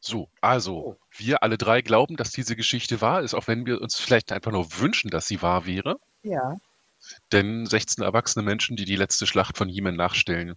So, 0.00 0.28
also, 0.40 0.76
Oh. 0.78 0.96
wir 1.16 1.42
alle 1.42 1.58
drei 1.58 1.82
glauben, 1.82 2.16
dass 2.16 2.30
diese 2.32 2.56
Geschichte 2.56 3.00
wahr 3.00 3.20
ist, 3.22 3.34
auch 3.34 3.46
wenn 3.48 3.66
wir 3.66 3.80
uns 3.80 3.96
vielleicht 3.96 4.32
einfach 4.32 4.50
nur 4.50 4.66
wünschen, 4.78 5.10
dass 5.10 5.26
sie 5.28 5.42
wahr 5.42 5.66
wäre. 5.66 6.00
Ja. 6.22 6.56
Denn 7.32 7.66
16 7.66 8.04
erwachsene 8.04 8.44
Menschen, 8.44 8.76
die 8.76 8.84
die 8.84 8.96
letzte 8.96 9.26
Schlacht 9.26 9.56
von 9.56 9.68
He-Man 9.68 9.96
nachstellen, 9.96 10.56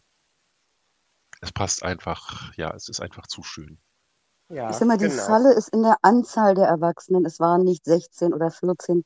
es 1.42 1.52
passt 1.52 1.84
einfach, 1.84 2.54
ja, 2.56 2.74
es 2.74 2.88
ist 2.90 3.02
einfach 3.02 3.28
zu 3.28 3.44
schön. 3.44 3.78
ja 4.50 4.70
Ich 4.70 4.78
sag 4.78 4.88
mal, 4.88 4.98
die 4.98 5.10
genau. 5.10 5.24
Falle 5.24 5.54
ist 5.54 5.70
in 5.70 5.84
der 5.84 5.98
Anzahl 6.02 6.56
der 6.56 6.66
Erwachsenen. 6.66 7.26
Es 7.26 7.40
waren 7.40 7.64
nicht 7.64 7.86
16 7.86 8.34
oder 8.34 8.50
14. 8.50 9.04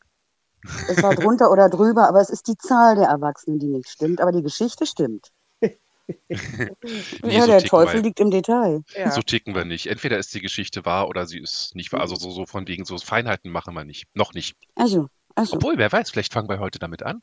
Es 0.87 1.01
war 1.01 1.15
drunter 1.15 1.51
oder 1.51 1.69
drüber, 1.69 2.07
aber 2.07 2.21
es 2.21 2.29
ist 2.29 2.47
die 2.47 2.57
Zahl 2.57 2.95
der 2.95 3.07
Erwachsenen, 3.07 3.59
die 3.59 3.67
nicht 3.67 3.89
stimmt. 3.89 4.21
Aber 4.21 4.31
die 4.31 4.43
Geschichte 4.43 4.85
stimmt. 4.85 5.31
Nee, 5.59 6.17
ja, 7.23 7.41
so 7.41 7.47
der 7.47 7.63
Teufel 7.63 7.95
wir, 7.95 8.01
liegt 8.03 8.19
im 8.19 8.31
Detail. 8.31 8.83
Ja. 8.95 9.11
so 9.11 9.21
ticken 9.21 9.55
wir 9.55 9.65
nicht. 9.65 9.87
Entweder 9.87 10.17
ist 10.17 10.33
die 10.33 10.41
Geschichte 10.41 10.85
wahr 10.85 11.09
oder 11.09 11.25
sie 11.25 11.39
ist 11.39 11.75
nicht 11.75 11.91
wahr. 11.91 12.01
Also 12.01 12.15
so, 12.15 12.31
so 12.31 12.45
von 12.45 12.67
wegen 12.67 12.85
so 12.85 12.97
Feinheiten 12.97 13.51
machen 13.51 13.73
wir 13.73 13.83
nicht. 13.83 14.05
Noch 14.13 14.33
nicht. 14.33 14.55
Also, 14.75 15.07
also. 15.37 15.55
Obwohl, 15.55 15.77
wer 15.77 15.91
weiß, 15.91 16.09
vielleicht 16.11 16.33
fangen 16.33 16.49
wir 16.49 16.59
heute 16.59 16.79
damit 16.79 17.03
an. 17.03 17.21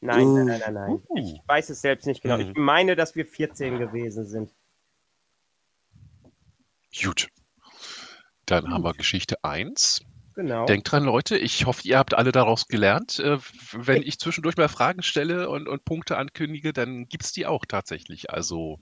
Nein, 0.00 0.34
nein, 0.34 0.46
nein, 0.46 0.60
nein, 0.60 0.74
nein. 0.74 1.02
Uh. 1.08 1.16
Ich 1.16 1.40
weiß 1.46 1.70
es 1.70 1.80
selbst 1.80 2.06
nicht 2.06 2.22
genau. 2.22 2.38
Mhm. 2.38 2.50
Ich 2.50 2.56
meine, 2.56 2.96
dass 2.96 3.14
wir 3.14 3.24
14 3.24 3.78
gewesen 3.78 4.26
sind. 4.26 4.50
Gut. 7.00 7.28
Dann 8.46 8.70
haben 8.70 8.82
wir 8.82 8.92
Geschichte 8.94 9.36
1. 9.42 10.02
Genau. 10.34 10.66
Denkt 10.66 10.90
dran, 10.90 11.04
Leute, 11.04 11.36
ich 11.36 11.66
hoffe, 11.66 11.82
ihr 11.84 11.98
habt 11.98 12.14
alle 12.14 12.32
daraus 12.32 12.66
gelernt. 12.66 13.18
Äh, 13.18 13.38
wenn 13.72 14.02
ich 14.02 14.18
zwischendurch 14.18 14.56
mal 14.56 14.68
Fragen 14.68 15.02
stelle 15.02 15.48
und, 15.48 15.68
und 15.68 15.84
Punkte 15.84 16.16
ankündige, 16.16 16.72
dann 16.72 17.06
gibt 17.06 17.24
es 17.24 17.32
die 17.32 17.46
auch 17.46 17.64
tatsächlich. 17.66 18.30
Also, 18.30 18.80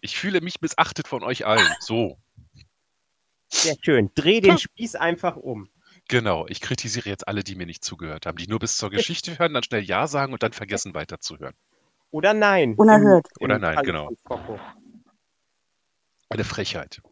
ich 0.00 0.16
fühle 0.16 0.40
mich 0.40 0.60
missachtet 0.60 1.08
von 1.08 1.22
euch 1.22 1.46
allen. 1.46 1.66
So, 1.80 2.18
Sehr 3.48 3.76
schön. 3.82 4.10
Dreh 4.14 4.40
den 4.40 4.58
Spieß 4.58 4.94
einfach 4.94 5.36
um. 5.36 5.68
Genau. 6.12 6.46
Ich 6.48 6.60
kritisiere 6.60 7.08
jetzt 7.08 7.26
alle, 7.26 7.42
die 7.42 7.56
mir 7.56 7.66
nicht 7.66 7.82
zugehört 7.82 8.26
haben, 8.26 8.36
die 8.36 8.46
nur 8.46 8.60
bis 8.60 8.76
zur 8.76 8.90
Geschichte 8.90 9.38
hören, 9.38 9.54
dann 9.54 9.62
schnell 9.62 9.82
Ja 9.82 10.06
sagen 10.06 10.32
und 10.32 10.42
dann 10.42 10.52
vergessen 10.52 10.94
weiterzuhören. 10.94 11.54
Oder 12.10 12.34
nein. 12.34 12.74
Unerhört. 12.76 13.26
Oder 13.40 13.58
nein, 13.58 13.82
genau. 13.82 14.10
Eine 16.28 16.44
Frechheit. 16.44 17.02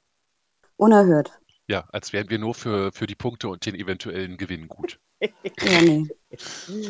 Unerhört. 0.77 1.33
Ja, 1.67 1.89
als 1.93 2.13
wären 2.13 2.31
wir 2.31 2.39
nur 2.39 2.55
für, 2.55 2.93
für 2.93 3.07
die 3.07 3.15
Punkte 3.15 3.49
und 3.49 3.65
den 3.65 3.75
eventuellen 3.75 4.37
Gewinn 4.37 4.69
gut. 4.69 5.01
Ja, 5.61 5.83
nee. 5.83 6.07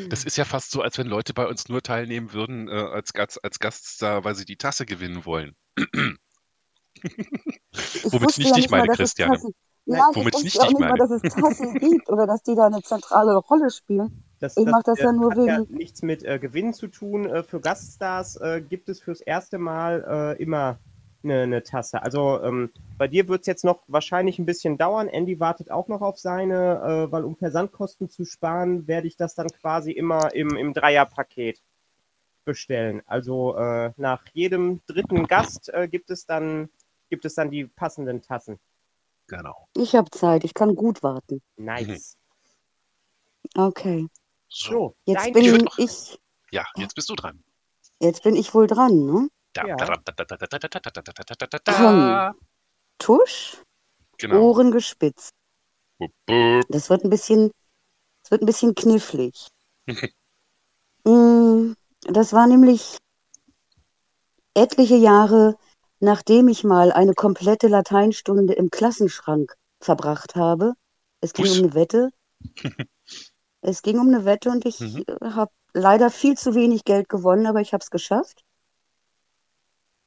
Das 0.09 0.23
ist 0.23 0.37
ja 0.37 0.45
fast 0.45 0.71
so, 0.71 0.83
als 0.83 0.99
wenn 0.99 1.09
Leute 1.09 1.35
bei 1.35 1.47
uns 1.47 1.69
nur 1.69 1.83
teilnehmen 1.83 2.33
würden 2.33 2.69
äh, 2.69 2.73
als, 2.73 3.13
Gast, 3.13 3.43
als 3.43 3.59
Gaststar, 3.59 4.23
weil 4.23 4.37
sie 4.37 4.45
die 4.45 4.57
Tasse 4.57 4.87
gewinnen 4.87 5.25
wollen. 5.25 5.57
Ich 6.95 8.05
Womit 8.05 8.39
ich 8.39 8.53
nicht 8.53 8.71
mal, 8.71 8.81
meine, 8.81 8.93
Christiane. 8.93 9.41
Nein, 9.99 10.03
womit 10.15 10.35
ich 10.39 10.45
wusste 10.45 10.61
auch 10.63 10.69
nicht 10.69 10.79
mal, 10.81 10.97
dass 10.97 11.11
es 11.11 11.23
Tassen 11.23 11.75
gibt 11.75 12.09
oder 12.09 12.27
dass 12.27 12.43
die 12.43 12.55
da 12.55 12.67
eine 12.67 12.83
zentrale 12.83 13.37
Rolle 13.37 13.71
spielen. 13.71 14.23
Das, 14.41 14.57
Ich 14.57 14.65
mach 14.67 14.83
das 14.83 14.99
ja 15.01 15.13
nur 15.13 15.31
hat 15.33 15.39
ja 15.39 15.61
wegen- 15.61 15.75
nichts 15.77 16.03
mit 16.03 16.25
äh, 16.25 16.39
Gewinn 16.39 16.73
zu 16.73 16.87
tun. 16.89 17.27
Äh, 17.29 17.43
für 17.43 17.61
Gaststars 17.61 18.37
äh, 18.37 18.63
gibt 18.63 18.89
es 18.89 19.01
fürs 19.01 19.21
erste 19.21 19.59
Mal 19.59 20.37
äh, 20.39 20.43
immer 20.43 20.79
eine, 21.23 21.43
eine 21.43 21.63
Tasse. 21.63 22.03
Also 22.03 22.41
ähm, 22.43 22.71
bei 22.97 23.07
dir 23.07 23.29
wird 23.29 23.43
es 23.43 23.47
jetzt 23.47 23.65
noch 23.65 23.83
wahrscheinlich 23.87 24.39
ein 24.39 24.47
bisschen 24.47 24.79
dauern. 24.79 25.09
Andy 25.09 25.39
wartet 25.41 25.71
auch 25.71 25.89
noch 25.89 26.01
auf 26.01 26.19
seine, 26.19 27.07
äh, 27.09 27.13
weil 27.13 27.25
um 27.25 27.37
Versandkosten 27.37 28.09
zu 28.09 28.25
sparen, 28.25 28.87
werde 28.89 29.07
ich 29.07 29.17
das 29.17 29.35
dann 29.35 29.49
quasi 29.49 29.93
immer 29.93 30.35
im, 30.35 30.57
im 30.57 30.73
Dreierpaket 30.73 31.61
bestellen. 32.47 33.03
Also 33.07 33.55
äh, 33.57 33.93
nach 33.99 34.23
jedem 34.33 34.81
dritten 34.87 35.27
Gast 35.27 35.69
äh, 35.75 35.89
gibt 35.89 36.11
es 36.11 36.25
dann 36.27 36.71
gibt 37.11 37.25
es 37.25 37.35
dann 37.35 37.51
die 37.51 37.65
passenden 37.67 38.23
Tassen. 38.23 38.59
Genau. 39.31 39.69
Ich 39.77 39.95
habe 39.95 40.11
Zeit, 40.11 40.43
ich 40.43 40.55
kann 40.55 40.75
gut 40.75 41.05
warten. 41.05 41.41
Nice. 41.57 42.17
Okay. 43.55 44.09
So, 44.49 44.97
jetzt 45.05 45.33
bin 45.33 45.45
ich, 45.45 45.79
ich. 45.79 46.19
Ja, 46.51 46.67
jetzt 46.75 46.97
bist 46.97 47.09
du 47.11 47.15
dran. 47.15 47.45
Jetzt 48.01 48.25
bin 48.25 48.35
ich 48.35 48.53
wohl 48.55 48.67
dran, 48.67 49.07
ne? 49.07 49.29
Tusch. 52.99 53.63
Ohren 54.29 54.73
gespitzt. 54.73 55.33
Das 56.69 56.91
wird 56.91 57.05
ein 57.05 57.11
bisschen, 57.11 57.53
das 58.23 58.33
wird 58.33 58.43
ein 58.43 58.47
bisschen 58.47 58.75
knifflig. 58.75 59.47
das 61.05 62.33
war 62.33 62.49
nämlich 62.49 62.99
etliche 64.55 64.97
Jahre 64.97 65.57
nachdem 66.01 66.49
ich 66.49 66.65
mal 66.65 66.93
eine 66.93 67.15
komplette 67.15 67.69
Lateinstunde 67.69 68.55
im 68.55 68.71
Klassenschrank 68.71 69.55
verbracht 69.81 70.35
habe. 70.35 70.75
Es 71.21 71.33
ging 71.33 71.45
Puss. 71.45 71.59
um 71.59 71.65
eine 71.65 71.75
Wette. 71.75 72.11
Es 73.63 73.81
ging 73.81 73.99
um 73.99 74.09
eine 74.09 74.27
Wette 74.27 74.51
und 74.51 74.67
ich 74.67 74.81
Mhm. 74.81 75.05
habe 75.23 75.51
leider 75.73 76.11
viel 76.11 76.37
zu 76.37 76.55
wenig 76.55 76.85
Geld 76.85 77.09
gewonnen, 77.09 77.47
aber 77.47 77.63
ich 77.63 77.73
habe 77.73 77.83
es 77.83 77.91
geschafft. 77.91 78.45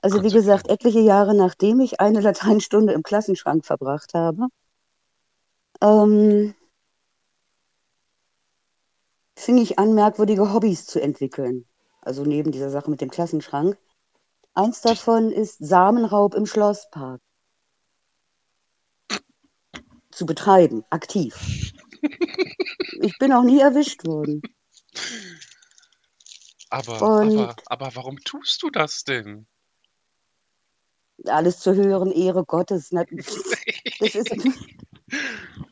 Also 0.03 0.21
wie 0.21 0.29
gesagt, 0.29 0.67
etliche 0.69 0.99
Jahre 0.99 1.33
nachdem 1.33 1.79
ich 1.79 1.99
eine 1.99 2.19
Lateinstunde 2.21 2.93
im 2.93 3.01
Klassenschrank 3.01 3.65
verbracht 3.65 4.13
habe, 4.13 4.49
ähm, 5.81 6.55
fing 9.37 9.59
ich 9.59 9.77
an, 9.77 9.93
merkwürdige 9.93 10.53
Hobbys 10.53 10.87
zu 10.87 10.99
entwickeln. 10.99 11.67
Also 12.01 12.23
neben 12.25 12.51
dieser 12.51 12.71
Sache 12.71 12.89
mit 12.89 12.99
dem 12.99 13.11
Klassenschrank. 13.11 13.77
Eins 14.55 14.81
davon 14.81 15.31
ist 15.31 15.57
Samenraub 15.59 16.35
im 16.35 16.45
Schlosspark. 16.45 17.21
Zu 20.11 20.25
betreiben, 20.27 20.83
aktiv. 20.91 21.73
Ich 23.01 23.17
bin 23.17 23.31
auch 23.33 23.43
nie 23.43 23.59
erwischt 23.59 24.05
worden. 24.05 24.41
Aber, 26.69 27.01
aber, 27.01 27.55
aber 27.65 27.95
warum 27.95 28.19
tust 28.19 28.61
du 28.61 28.69
das 28.69 29.03
denn? 29.03 29.47
Alles 31.25 31.59
zur 31.59 31.75
höheren 31.75 32.11
Ehre 32.11 32.45
Gottes. 32.45 32.91
Das 33.99 34.15
ist. 34.15 34.31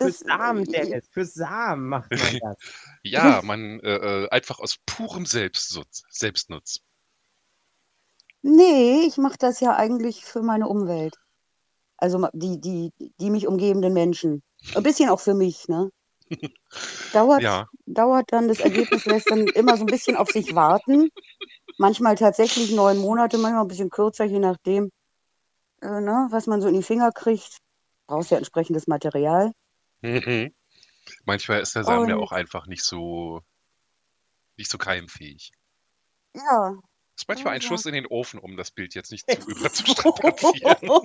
Für 0.00 0.10
Samen, 0.12 0.64
Dennis, 0.64 1.08
für 1.12 1.24
Samen 1.24 1.88
macht 1.88 2.10
man 2.10 2.20
das. 2.42 2.56
Ja, 3.02 3.40
man 3.42 3.80
äh, 3.80 4.24
äh, 4.24 4.28
einfach 4.30 4.58
aus 4.60 4.76
purem 4.86 5.26
Selbstnutz. 5.26 6.04
Selbstnutz. 6.10 6.80
Nee, 8.42 9.02
ich 9.06 9.16
mache 9.18 9.36
das 9.38 9.60
ja 9.60 9.76
eigentlich 9.76 10.24
für 10.24 10.42
meine 10.42 10.68
Umwelt. 10.68 11.16
Also 11.96 12.28
die, 12.32 12.60
die, 12.60 12.92
die 13.20 13.30
mich 13.30 13.46
umgebenden 13.46 13.92
Menschen. 13.92 14.42
Ein 14.74 14.82
bisschen 14.82 15.10
auch 15.10 15.20
für 15.20 15.34
mich, 15.34 15.68
ne? 15.68 15.90
Dauert, 17.12 17.42
Ja. 17.42 17.66
dauert 17.86 18.32
dann, 18.32 18.48
das 18.48 18.60
Ergebnis 18.60 19.04
lässt 19.06 19.30
dann 19.30 19.46
immer 19.48 19.76
so 19.76 19.84
ein 19.84 19.86
bisschen 19.90 20.16
auf 20.16 20.30
sich 20.30 20.54
warten. 20.54 21.10
Manchmal 21.78 22.16
tatsächlich 22.16 22.72
neun 22.72 22.98
Monate, 22.98 23.38
manchmal 23.38 23.62
ein 23.62 23.68
bisschen 23.68 23.90
kürzer, 23.90 24.24
je 24.24 24.38
nachdem, 24.38 24.90
äh, 25.80 26.00
ne, 26.00 26.28
was 26.30 26.46
man 26.46 26.60
so 26.60 26.68
in 26.68 26.74
die 26.74 26.82
Finger 26.82 27.12
kriegt. 27.12 27.58
Brauchst 28.06 28.30
ja 28.30 28.38
entsprechendes 28.38 28.86
Material. 28.86 29.52
Mhm. 30.02 30.54
Manchmal 31.24 31.60
ist 31.60 31.74
der 31.74 31.84
Samen 31.84 32.08
ja 32.08 32.16
Und- 32.16 32.22
auch 32.22 32.32
einfach 32.32 32.66
nicht 32.66 32.84
so, 32.84 33.42
nicht 34.56 34.70
so 34.70 34.78
keimfähig. 34.78 35.52
Ja. 36.34 36.74
Ist 37.16 37.26
manchmal 37.28 37.54
ein 37.54 37.60
Ja. 37.60 37.66
Schuss 37.68 37.86
in 37.86 37.94
den 37.94 38.06
Ofen, 38.06 38.38
um 38.38 38.56
das 38.56 38.70
Bild 38.70 38.94
jetzt 38.94 39.10
nicht 39.10 39.28
zu 39.28 39.48
überzustrapazieren. 39.50 40.88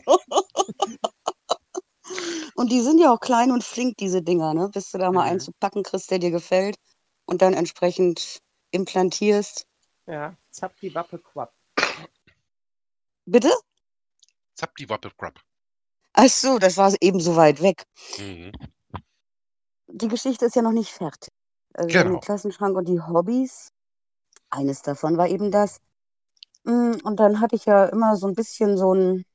Und 2.55 2.71
die 2.71 2.81
sind 2.81 2.99
ja 2.99 3.11
auch 3.11 3.19
klein 3.19 3.51
und 3.51 3.63
flink, 3.63 3.97
diese 3.97 4.21
Dinger, 4.21 4.53
ne? 4.53 4.69
Bis 4.69 4.91
du 4.91 4.97
da 4.99 5.11
mal 5.11 5.23
Mhm. 5.25 5.31
einen 5.31 5.39
zu 5.39 5.51
packen 5.53 5.81
kriegst, 5.83 6.11
der 6.11 6.19
dir 6.19 6.29
gefällt 6.31 6.77
und 7.25 7.41
dann 7.41 7.53
entsprechend 7.53 8.41
implantierst. 8.71 9.65
Ja, 10.05 10.35
zapp 10.51 10.79
die 10.81 10.93
Wappe 10.93 11.17
quapp. 11.17 11.51
Bitte? 13.25 13.49
Zapp 14.53 14.75
die 14.75 14.87
Wappe 14.89 15.09
Crap. 15.17 15.39
Ach 16.13 16.27
so, 16.29 16.59
das 16.59 16.77
war 16.77 16.93
eben 17.01 17.19
so 17.19 17.35
weit 17.35 17.61
weg. 17.61 17.83
Mhm. 18.19 18.51
Die 19.93 20.07
Geschichte 20.07 20.45
ist 20.45 20.55
ja 20.55 20.61
noch 20.61 20.71
nicht 20.71 20.91
fertig. 20.91 21.29
Also 21.73 21.93
Genau. 21.93 22.19
Klassenschrank 22.19 22.75
und 22.75 22.87
die 22.87 22.99
Hobbys. 22.99 23.69
Eines 24.49 24.81
davon 24.81 25.17
war 25.17 25.27
eben 25.27 25.51
das. 25.51 25.79
Mm, 26.65 26.93
Und 27.03 27.19
dann 27.19 27.41
hatte 27.41 27.55
ich 27.55 27.65
ja 27.65 27.85
immer 27.85 28.15
so 28.17 28.27
ein 28.27 28.35
bisschen 28.35 28.77
so 28.77 28.93
ein, 28.93 29.25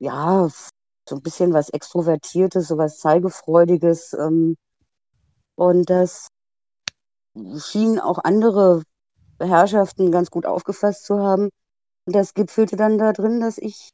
ja, 0.00 0.48
so 1.08 1.16
ein 1.16 1.22
bisschen 1.22 1.52
was 1.52 1.70
Extrovertiertes, 1.70 2.68
so 2.68 2.78
was 2.78 2.98
Zeigefreudiges. 2.98 4.12
ähm, 4.14 4.56
Und 5.56 5.88
das 5.90 6.26
schienen 7.58 8.00
auch 8.00 8.18
andere 8.24 8.82
Herrschaften 9.40 10.12
ganz 10.12 10.30
gut 10.30 10.46
aufgefasst 10.46 11.04
zu 11.04 11.20
haben. 11.20 11.50
Und 12.06 12.16
das 12.16 12.34
gipfelte 12.34 12.76
dann 12.76 12.98
da 12.98 13.12
drin, 13.12 13.40
dass 13.40 13.58
ich 13.58 13.90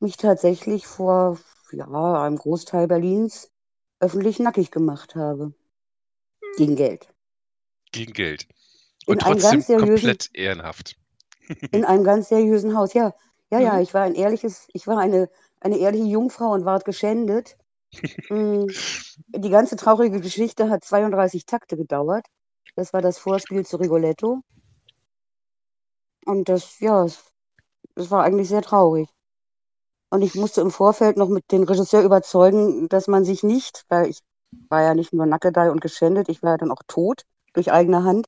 mich 0.00 0.16
tatsächlich 0.16 0.86
vor 0.88 1.38
ja, 1.72 2.22
einem 2.22 2.36
Großteil 2.36 2.88
Berlins 2.88 3.48
öffentlich 4.00 4.38
nackig 4.38 4.70
gemacht 4.70 5.14
habe. 5.14 5.52
Gegen 6.56 6.76
Geld. 6.76 7.08
Gegen 7.92 8.12
Geld. 8.12 8.46
In 9.06 9.14
Und 9.14 9.24
einem 9.24 9.38
trotzdem 9.38 9.50
ganz 9.52 9.66
seriösen- 9.66 9.88
komplett 9.94 10.30
ehrenhaft. 10.34 10.96
In 11.72 11.84
einem 11.84 12.04
ganz 12.04 12.28
seriösen 12.28 12.76
Haus. 12.76 12.92
Ja, 12.94 13.14
ja, 13.50 13.58
ja, 13.60 13.74
Mhm. 13.74 13.80
ich 13.80 13.94
war 13.94 14.02
ein 14.02 14.14
ehrliches, 14.14 14.68
ich 14.72 14.86
war 14.86 14.98
eine, 14.98 15.30
eine 15.60 15.78
ehrliche 15.78 16.04
Jungfrau 16.04 16.52
und 16.52 16.64
ward 16.64 16.84
geschändet. 16.84 17.56
Mm, 18.30 18.66
Die 19.28 19.48
ganze 19.48 19.76
traurige 19.76 20.20
Geschichte 20.20 20.68
hat 20.68 20.84
32 20.84 21.46
Takte 21.46 21.76
gedauert. 21.78 22.26
Das 22.76 22.92
war 22.92 23.00
das 23.00 23.16
Vorspiel 23.18 23.64
zu 23.64 23.78
Rigoletto. 23.78 24.42
Und 26.26 26.50
das, 26.50 26.78
ja, 26.80 27.04
es 27.06 28.10
war 28.10 28.22
eigentlich 28.24 28.48
sehr 28.48 28.60
traurig. 28.60 29.08
Und 30.10 30.22
ich 30.22 30.34
musste 30.34 30.60
im 30.60 30.70
Vorfeld 30.70 31.16
noch 31.16 31.28
mit 31.28 31.50
dem 31.52 31.64
Regisseur 31.64 32.02
überzeugen, 32.02 32.88
dass 32.88 33.08
man 33.08 33.24
sich 33.24 33.42
nicht, 33.42 33.84
weil 33.88 34.08
ich 34.08 34.20
war 34.70 34.82
ja 34.82 34.94
nicht 34.94 35.12
nur 35.12 35.26
Nackedei 35.26 35.70
und 35.70 35.80
geschändet, 35.80 36.28
ich 36.28 36.42
war 36.42 36.52
ja 36.52 36.56
dann 36.56 36.70
auch 36.70 36.82
tot 36.86 37.22
durch 37.52 37.70
eigene 37.70 38.04
Hand. 38.04 38.26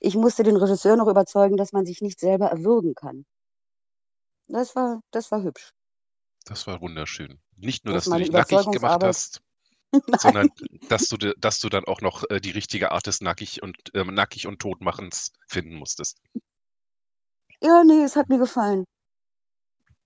Ich 0.00 0.16
musste 0.16 0.42
den 0.42 0.56
Regisseur 0.56 0.96
noch 0.96 1.06
überzeugen, 1.06 1.56
dass 1.56 1.72
man 1.72 1.86
sich 1.86 2.00
nicht 2.00 2.18
selber 2.18 2.46
erwürgen 2.46 2.94
kann. 2.94 3.24
Das 4.48 4.74
war, 4.74 5.00
das 5.12 5.30
war 5.30 5.42
hübsch. 5.42 5.72
Das 6.46 6.66
war 6.66 6.80
wunderschön. 6.80 7.38
Nicht 7.56 7.84
nur, 7.84 7.94
Das 7.94 8.04
dass 8.04 8.14
ist 8.14 8.18
du 8.18 8.24
dich 8.24 8.32
nackig 8.32 8.70
gemacht 8.72 9.04
hast, 9.04 9.40
sondern 10.18 10.48
dass 10.88 11.06
du, 11.06 11.16
dass 11.16 11.60
du 11.60 11.68
dann 11.68 11.84
auch 11.84 12.00
noch 12.00 12.24
äh, 12.30 12.40
die 12.40 12.50
richtige 12.50 12.90
Art 12.90 13.06
des 13.06 13.20
nackig 13.20 13.62
und, 13.62 13.76
ähm, 13.94 14.14
nackig 14.14 14.46
und 14.46 14.58
Totmachens 14.60 15.32
finden 15.46 15.74
musstest. 15.74 16.18
Ja, 17.60 17.84
nee, 17.84 18.02
es 18.02 18.16
hat 18.16 18.28
mir 18.28 18.38
gefallen. 18.38 18.86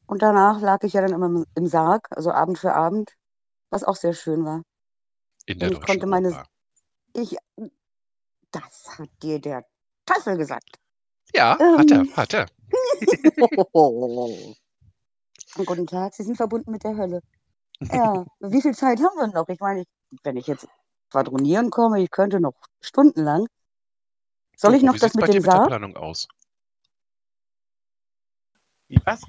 Und 0.06 0.22
danach 0.22 0.60
lag 0.60 0.82
ich 0.82 0.92
ja 0.92 1.00
dann 1.00 1.12
immer 1.12 1.26
im- 1.26 1.46
im 1.54 1.66
Sarg, 1.66 2.06
also 2.10 2.30
Abend 2.30 2.58
für 2.58 2.74
Abend, 2.74 3.14
was 3.70 3.84
auch 3.84 3.96
sehr 3.96 4.12
schön 4.14 4.44
war. 4.44 4.62
In 5.46 5.58
der 5.58 5.68
ich 5.70 5.74
Deutschen 5.78 5.86
konnte 5.86 6.06
meine- 6.06 6.28
Oper. 6.30 6.46
Ich, 7.14 7.36
das 8.50 8.98
hat 8.98 9.08
dir 9.22 9.40
der 9.40 9.64
Teufel 10.06 10.36
gesagt. 10.36 10.78
Ja, 11.34 11.58
hat 11.58 11.90
er, 11.90 12.00
Ähm. 12.00 12.16
hat 12.16 12.34
er. 12.34 12.46
Guten 15.66 15.86
Tag, 15.86 16.14
Sie 16.14 16.22
sind 16.24 16.36
verbunden 16.36 16.70
mit 16.70 16.82
der 16.84 16.96
Hölle. 16.96 17.20
Ja, 17.80 18.24
wie 18.40 18.60
viel 18.62 18.74
Zeit 18.74 18.98
haben 19.00 19.16
wir 19.16 19.26
noch? 19.28 19.48
Ich 19.48 19.60
meine, 19.60 19.82
ich, 19.82 19.86
wenn 20.22 20.36
ich 20.36 20.46
jetzt 20.46 20.66
quadronieren 21.10 21.70
komme, 21.70 22.02
ich 22.02 22.10
könnte 22.10 22.40
noch 22.40 22.54
stundenlang. 22.80 23.46
Soll 24.56 24.74
ich 24.74 24.82
noch 24.82 24.94
wie 24.94 24.98
das 24.98 25.14
mit 25.14 25.22
bei 25.22 25.26
dir 25.28 25.34
dem 25.34 25.42
mit 25.42 25.46
der 25.46 25.52
Sarg? 25.56 25.68
Planung 25.68 25.96
aus? 25.96 26.28
Wie 28.88 29.00
was? 29.04 29.22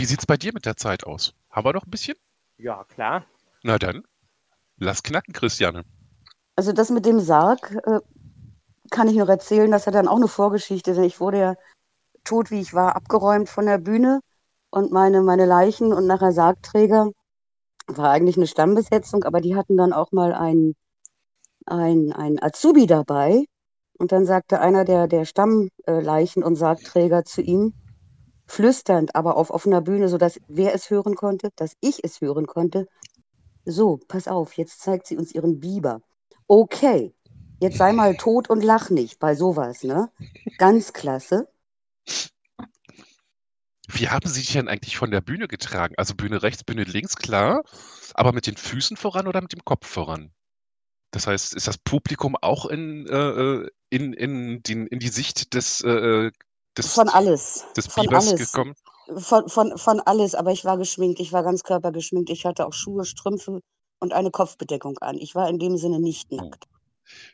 Wie 0.00 0.06
sieht's 0.06 0.24
bei 0.24 0.38
dir 0.38 0.54
mit 0.54 0.64
der 0.64 0.78
Zeit 0.78 1.04
aus? 1.04 1.34
Haben 1.50 1.66
wir 1.66 1.74
noch 1.74 1.84
ein 1.84 1.90
bisschen? 1.90 2.16
Ja, 2.56 2.84
klar. 2.84 3.26
Na 3.62 3.76
dann, 3.76 4.02
lass 4.78 5.02
knacken, 5.02 5.34
Christiane. 5.34 5.84
Also 6.56 6.72
das 6.72 6.88
mit 6.88 7.04
dem 7.04 7.20
Sarg 7.20 7.70
äh, 7.84 8.00
kann 8.90 9.08
ich 9.08 9.16
noch 9.16 9.28
erzählen. 9.28 9.70
Das 9.70 9.86
hat 9.86 9.94
dann 9.94 10.08
auch 10.08 10.16
eine 10.16 10.26
Vorgeschichte, 10.26 10.94
denn 10.94 11.04
ich 11.04 11.20
wurde 11.20 11.38
ja 11.38 11.54
tot, 12.24 12.50
wie 12.50 12.62
ich 12.62 12.72
war, 12.72 12.96
abgeräumt 12.96 13.50
von 13.50 13.66
der 13.66 13.76
Bühne 13.76 14.20
und 14.70 14.90
meine, 14.90 15.20
meine 15.20 15.44
Leichen 15.44 15.92
und 15.92 16.06
nachher 16.06 16.32
Sargträger 16.32 17.10
war 17.86 18.10
eigentlich 18.10 18.38
eine 18.38 18.46
Stammbesetzung, 18.46 19.24
aber 19.24 19.42
die 19.42 19.54
hatten 19.54 19.76
dann 19.76 19.92
auch 19.92 20.12
mal 20.12 20.32
einen, 20.32 20.76
einen, 21.66 22.14
einen 22.14 22.42
Azubi 22.42 22.86
dabei. 22.86 23.44
Und 23.98 24.12
dann 24.12 24.24
sagte 24.24 24.62
einer 24.62 24.86
der, 24.86 25.08
der 25.08 25.26
Stammleichen 25.26 26.42
und 26.42 26.56
Sargträger 26.56 27.26
zu 27.26 27.42
ihm, 27.42 27.74
flüsternd, 28.50 29.14
aber 29.14 29.36
auf 29.36 29.50
offener 29.50 29.80
Bühne, 29.80 30.08
sodass 30.08 30.40
wer 30.48 30.74
es 30.74 30.90
hören 30.90 31.14
konnte, 31.14 31.50
dass 31.56 31.76
ich 31.80 32.02
es 32.04 32.20
hören 32.20 32.46
konnte. 32.46 32.88
So, 33.64 34.00
pass 34.08 34.26
auf, 34.28 34.56
jetzt 34.56 34.80
zeigt 34.80 35.06
sie 35.06 35.16
uns 35.16 35.32
ihren 35.32 35.60
Biber. 35.60 36.00
Okay, 36.48 37.14
jetzt 37.60 37.78
sei 37.78 37.92
mal 37.92 38.16
tot 38.16 38.50
und 38.50 38.64
lach 38.64 38.90
nicht 38.90 39.18
bei 39.18 39.34
sowas, 39.34 39.84
ne? 39.84 40.10
Ganz 40.58 40.92
klasse. 40.92 41.48
Wie 43.88 44.08
haben 44.08 44.28
sie 44.28 44.40
dich 44.40 44.52
denn 44.52 44.68
eigentlich 44.68 44.96
von 44.96 45.10
der 45.10 45.20
Bühne 45.20 45.48
getragen? 45.48 45.94
Also 45.96 46.14
Bühne 46.14 46.42
rechts, 46.42 46.64
Bühne 46.64 46.84
links, 46.84 47.16
klar, 47.16 47.62
aber 48.14 48.32
mit 48.32 48.46
den 48.46 48.56
Füßen 48.56 48.96
voran 48.96 49.26
oder 49.26 49.40
mit 49.40 49.52
dem 49.52 49.64
Kopf 49.64 49.86
voran? 49.86 50.32
Das 51.10 51.26
heißt, 51.26 51.54
ist 51.54 51.66
das 51.66 51.78
Publikum 51.78 52.36
auch 52.36 52.66
in, 52.66 53.06
äh, 53.06 53.16
äh, 53.16 53.68
in, 53.90 54.12
in, 54.12 54.62
den, 54.62 54.86
in 54.86 55.00
die 55.00 55.08
Sicht 55.08 55.54
des, 55.54 55.82
äh, 55.82 56.30
des, 56.84 56.94
Von 56.94 57.08
alles. 57.08 57.64
des 57.76 57.88
Von 57.88 58.06
Bibers 58.06 58.26
alles. 58.26 58.52
gekommen? 58.52 58.74
Von, 59.18 59.48
von, 59.48 59.76
von 59.76 60.00
alles, 60.00 60.34
aber 60.34 60.52
ich 60.52 60.64
war 60.64 60.78
geschminkt, 60.78 61.20
ich 61.20 61.32
war 61.32 61.42
ganz 61.42 61.62
körpergeschminkt, 61.62 62.30
ich 62.30 62.46
hatte 62.46 62.66
auch 62.66 62.72
Schuhe, 62.72 63.04
Strümpfe 63.04 63.60
und 63.98 64.12
eine 64.12 64.30
Kopfbedeckung 64.30 64.98
an. 64.98 65.16
Ich 65.18 65.34
war 65.34 65.48
in 65.48 65.58
dem 65.58 65.76
Sinne 65.76 65.98
nicht 65.98 66.30
nackt. 66.30 66.64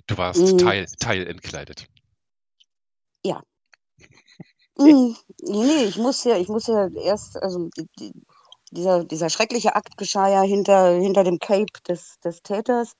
Du 0.06 0.16
warst 0.16 0.40
Mhm. 0.40 0.58
teil, 0.58 0.86
teilentkleidet. 0.98 1.86
Mm, 4.78 5.14
nee, 5.42 5.84
ich 5.84 5.96
muss 5.96 6.24
ja, 6.24 6.36
ich 6.36 6.48
muss 6.48 6.66
ja 6.66 6.88
erst, 6.88 7.42
also 7.42 7.70
die, 7.76 7.88
die, 7.98 8.12
dieser, 8.72 9.04
dieser 9.04 9.30
schreckliche 9.30 9.74
Akt 9.74 9.96
geschah 9.96 10.28
ja 10.28 10.42
hinter, 10.42 10.90
hinter 10.90 11.24
dem 11.24 11.38
Cape 11.38 11.72
des, 11.88 12.18
des 12.20 12.42
Täters. 12.42 12.92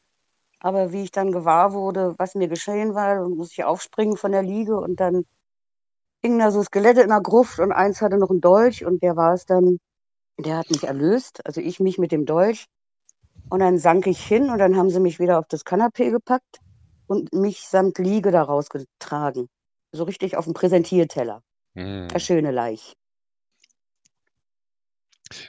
Aber 0.60 0.92
wie 0.92 1.02
ich 1.04 1.10
dann 1.10 1.32
gewahr 1.32 1.72
wurde, 1.74 2.14
was 2.18 2.34
mir 2.34 2.48
geschehen 2.48 2.94
war, 2.94 3.28
muss 3.28 3.52
ich 3.52 3.64
aufspringen 3.64 4.16
von 4.16 4.32
der 4.32 4.42
Liege 4.42 4.78
und 4.78 5.00
dann 5.00 5.26
hingen 6.22 6.38
da 6.38 6.50
so 6.50 6.62
Skelette 6.62 7.02
in 7.02 7.08
der 7.08 7.20
Gruft 7.20 7.58
und 7.58 7.72
eins 7.72 8.00
hatte 8.00 8.18
noch 8.18 8.30
einen 8.30 8.40
Dolch 8.40 8.84
und 8.84 9.02
der 9.02 9.16
war 9.16 9.34
es 9.34 9.46
dann, 9.46 9.78
der 10.38 10.58
hat 10.58 10.70
mich 10.70 10.84
erlöst, 10.84 11.44
also 11.46 11.60
ich 11.60 11.80
mich 11.80 11.98
mit 11.98 12.12
dem 12.12 12.26
Dolch. 12.26 12.66
Und 13.48 13.60
dann 13.60 13.78
sank 13.78 14.06
ich 14.08 14.24
hin 14.24 14.50
und 14.50 14.58
dann 14.58 14.76
haben 14.76 14.90
sie 14.90 14.98
mich 14.98 15.20
wieder 15.20 15.38
auf 15.38 15.46
das 15.48 15.64
Kanapee 15.64 16.10
gepackt 16.10 16.58
und 17.06 17.32
mich 17.32 17.68
samt 17.68 17.98
Liege 17.98 18.32
da 18.32 18.42
rausgetragen. 18.42 19.48
So 19.92 20.04
richtig 20.04 20.36
auf 20.36 20.44
dem 20.44 20.54
Präsentierteller. 20.54 21.42
Hm. 21.74 22.08
Der 22.08 22.18
schöne 22.18 22.50
Leich. 22.50 22.96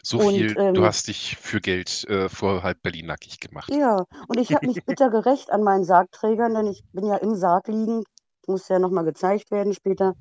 So 0.03 0.19
Und, 0.19 0.33
viel, 0.33 0.53
du 0.53 0.61
ähm, 0.61 0.83
hast 0.83 1.07
dich 1.07 1.37
für 1.37 1.61
Geld 1.61 2.03
äh, 2.09 2.29
vor 2.29 2.63
halb 2.63 2.81
Berlin 2.81 3.07
nackig 3.07 3.39
gemacht. 3.39 3.71
Ja, 3.71 4.05
und 4.27 4.39
ich 4.39 4.53
habe 4.53 4.67
mich 4.67 4.83
bitter 4.83 5.09
gerecht 5.09 5.51
an 5.51 5.63
meinen 5.63 5.83
Sargträgern, 5.83 6.53
denn 6.53 6.67
ich 6.67 6.83
bin 6.93 7.05
ja 7.05 7.17
im 7.17 7.35
Sarg 7.35 7.67
liegend, 7.67 8.05
muss 8.47 8.67
ja 8.69 8.79
nochmal 8.79 9.03
gezeigt 9.03 9.51
werden 9.51 9.73
später. 9.73 10.15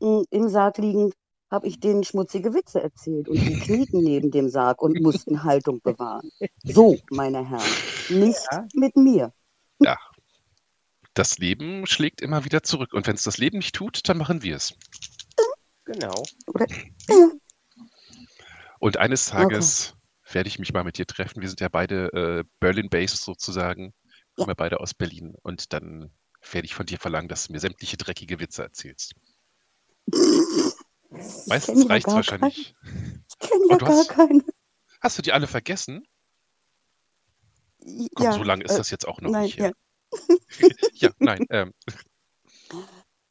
Im 0.00 0.48
Sarg 0.48 0.78
liegend 0.78 1.14
habe 1.50 1.66
ich 1.66 1.80
denen 1.80 2.04
schmutzige 2.04 2.54
Witze 2.54 2.80
erzählt 2.80 3.28
und 3.28 3.36
die 3.36 3.58
knieten 3.58 4.02
neben 4.02 4.30
dem 4.30 4.48
Sarg 4.48 4.80
und 4.82 5.00
mussten 5.00 5.42
Haltung 5.42 5.80
bewahren. 5.82 6.30
So, 6.64 6.96
meine 7.10 7.48
Herren, 7.48 7.70
nicht 8.08 8.40
Ja. 8.50 8.66
mit 8.74 8.96
mir. 8.96 9.32
Ja. 9.80 9.98
Das 11.14 11.38
Leben 11.38 11.86
schlägt 11.86 12.20
immer 12.20 12.44
wieder 12.44 12.62
zurück. 12.62 12.92
Und 12.92 13.06
wenn 13.06 13.16
es 13.16 13.24
das 13.24 13.38
Leben 13.38 13.58
nicht 13.58 13.74
tut, 13.74 14.08
dann 14.08 14.16
machen 14.16 14.42
wir 14.42 14.56
es. 14.56 14.74
Genau. 15.84 16.22
Und 18.78 18.96
eines 18.96 19.26
Tages 19.26 19.94
werde 20.30 20.48
ich 20.48 20.60
mich 20.60 20.72
mal 20.72 20.84
mit 20.84 20.98
dir 20.98 21.06
treffen. 21.06 21.40
Wir 21.42 21.48
sind 21.48 21.60
ja 21.60 21.68
beide 21.68 22.12
äh, 22.12 22.44
Berlin-based 22.60 23.22
sozusagen. 23.22 23.92
Kommen 24.36 24.50
ja 24.50 24.54
beide 24.54 24.78
aus 24.78 24.94
Berlin. 24.94 25.34
Und 25.42 25.72
dann 25.72 26.12
werde 26.52 26.66
ich 26.66 26.74
von 26.74 26.86
dir 26.86 26.98
verlangen, 26.98 27.28
dass 27.28 27.48
du 27.48 27.52
mir 27.52 27.58
sämtliche 27.58 27.96
dreckige 27.96 28.38
Witze 28.38 28.62
erzählst. 28.62 29.14
Meistens 31.46 31.82
ja 31.84 31.88
reicht 31.88 32.08
es 32.08 32.14
wahrscheinlich. 32.14 32.74
keinen. 32.82 33.24
Ich 33.28 33.38
kenne 33.38 33.64
ja 33.68 33.74
Oh, 33.74 33.78
du 33.78 33.84
gar 33.86 33.96
hast- 33.96 34.08
keine. 34.08 34.44
Hast 35.00 35.18
du 35.18 35.22
die 35.22 35.32
alle 35.32 35.46
vergessen? 35.46 36.06
Komm, 38.14 38.24
Ja, 38.26 38.32
so 38.32 38.42
lange 38.42 38.64
ist 38.64 38.72
äh, 38.72 38.76
das 38.78 38.90
jetzt 38.90 39.08
auch 39.08 39.20
noch 39.20 39.30
nein, 39.30 39.44
nicht 39.44 39.58
ja. 39.58 39.70
Ja, 40.94 41.10
nein. 41.18 41.46
Ähm, 41.50 41.72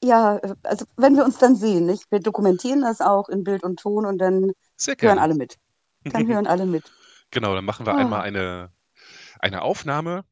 Ja, 0.04 0.38
äh, 0.38 0.56
also 0.64 0.86
wenn 0.98 1.16
wir 1.16 1.26
uns 1.26 1.38
dann 1.38 1.56
sehen, 1.56 1.86
nicht? 1.86 2.10
Wir 2.12 2.20
dokumentieren 2.20 2.82
das 2.82 3.02
auch 3.02 3.30
in 3.30 3.44
Bild 3.44 3.64
und 3.64 3.80
Ton 3.80 4.06
und 4.06 4.18
dann 4.18 4.52
hören 5.00 5.20
alle 5.20 5.36
mit. 5.36 5.58
Dann 6.06 6.28
hören 6.28 6.48
alle 6.48 6.66
mit. 6.66 6.84
Genau, 7.32 7.54
dann 7.54 7.64
machen 7.66 7.86
wir 7.86 7.94
Ah. 7.94 7.98
einmal 7.98 8.22
eine, 8.22 8.72
eine 9.40 9.62
Aufnahme, 9.62 10.26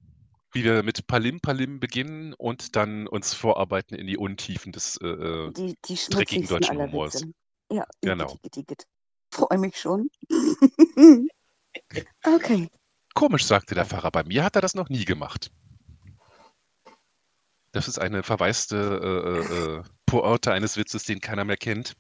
wie 0.54 0.64
wir 0.64 0.84
mit 0.84 1.08
Palim 1.08 1.40
Palim 1.42 1.80
beginnen 1.80 2.34
und 2.34 2.76
dann 2.76 3.08
uns 3.08 3.34
vorarbeiten 3.34 3.96
in 3.96 4.08
die 4.08 4.18
Untiefen 4.18 4.72
des 4.72 4.98
äh, 4.98 5.08
äh, 5.08 5.52
Die, 5.52 5.76
die 5.86 5.96
dreckigen 6.10 6.48
deutschen 6.48 6.78
aller 6.78 6.92
Humors. 6.92 7.16
Witze. 7.16 7.32
Ja, 7.72 7.86
Genau. 8.02 8.38
Freue 9.32 9.58
mich 9.60 9.78
schon. 9.78 10.10
okay. 12.26 12.70
Komisch, 13.14 13.46
sagte 13.46 13.76
der 13.76 13.86
Pfarrer. 13.86 14.12
Bei 14.12 14.24
mir 14.24 14.44
hat 14.44 14.56
er 14.56 14.62
das 14.62 14.74
noch 14.76 14.90
nie 14.90 15.04
gemacht. 15.06 15.52
Das 17.74 17.88
ist 17.88 18.00
eine 18.00 18.24
verwaiste 18.24 18.78
äh, 18.78 19.54
äh, 19.54 19.84
Pointe 20.06 20.54
eines 20.54 20.78
Witzes, 20.78 21.04
den 21.04 21.20
keiner 21.20 21.44
mehr 21.44 21.58
kennt. 21.58 21.96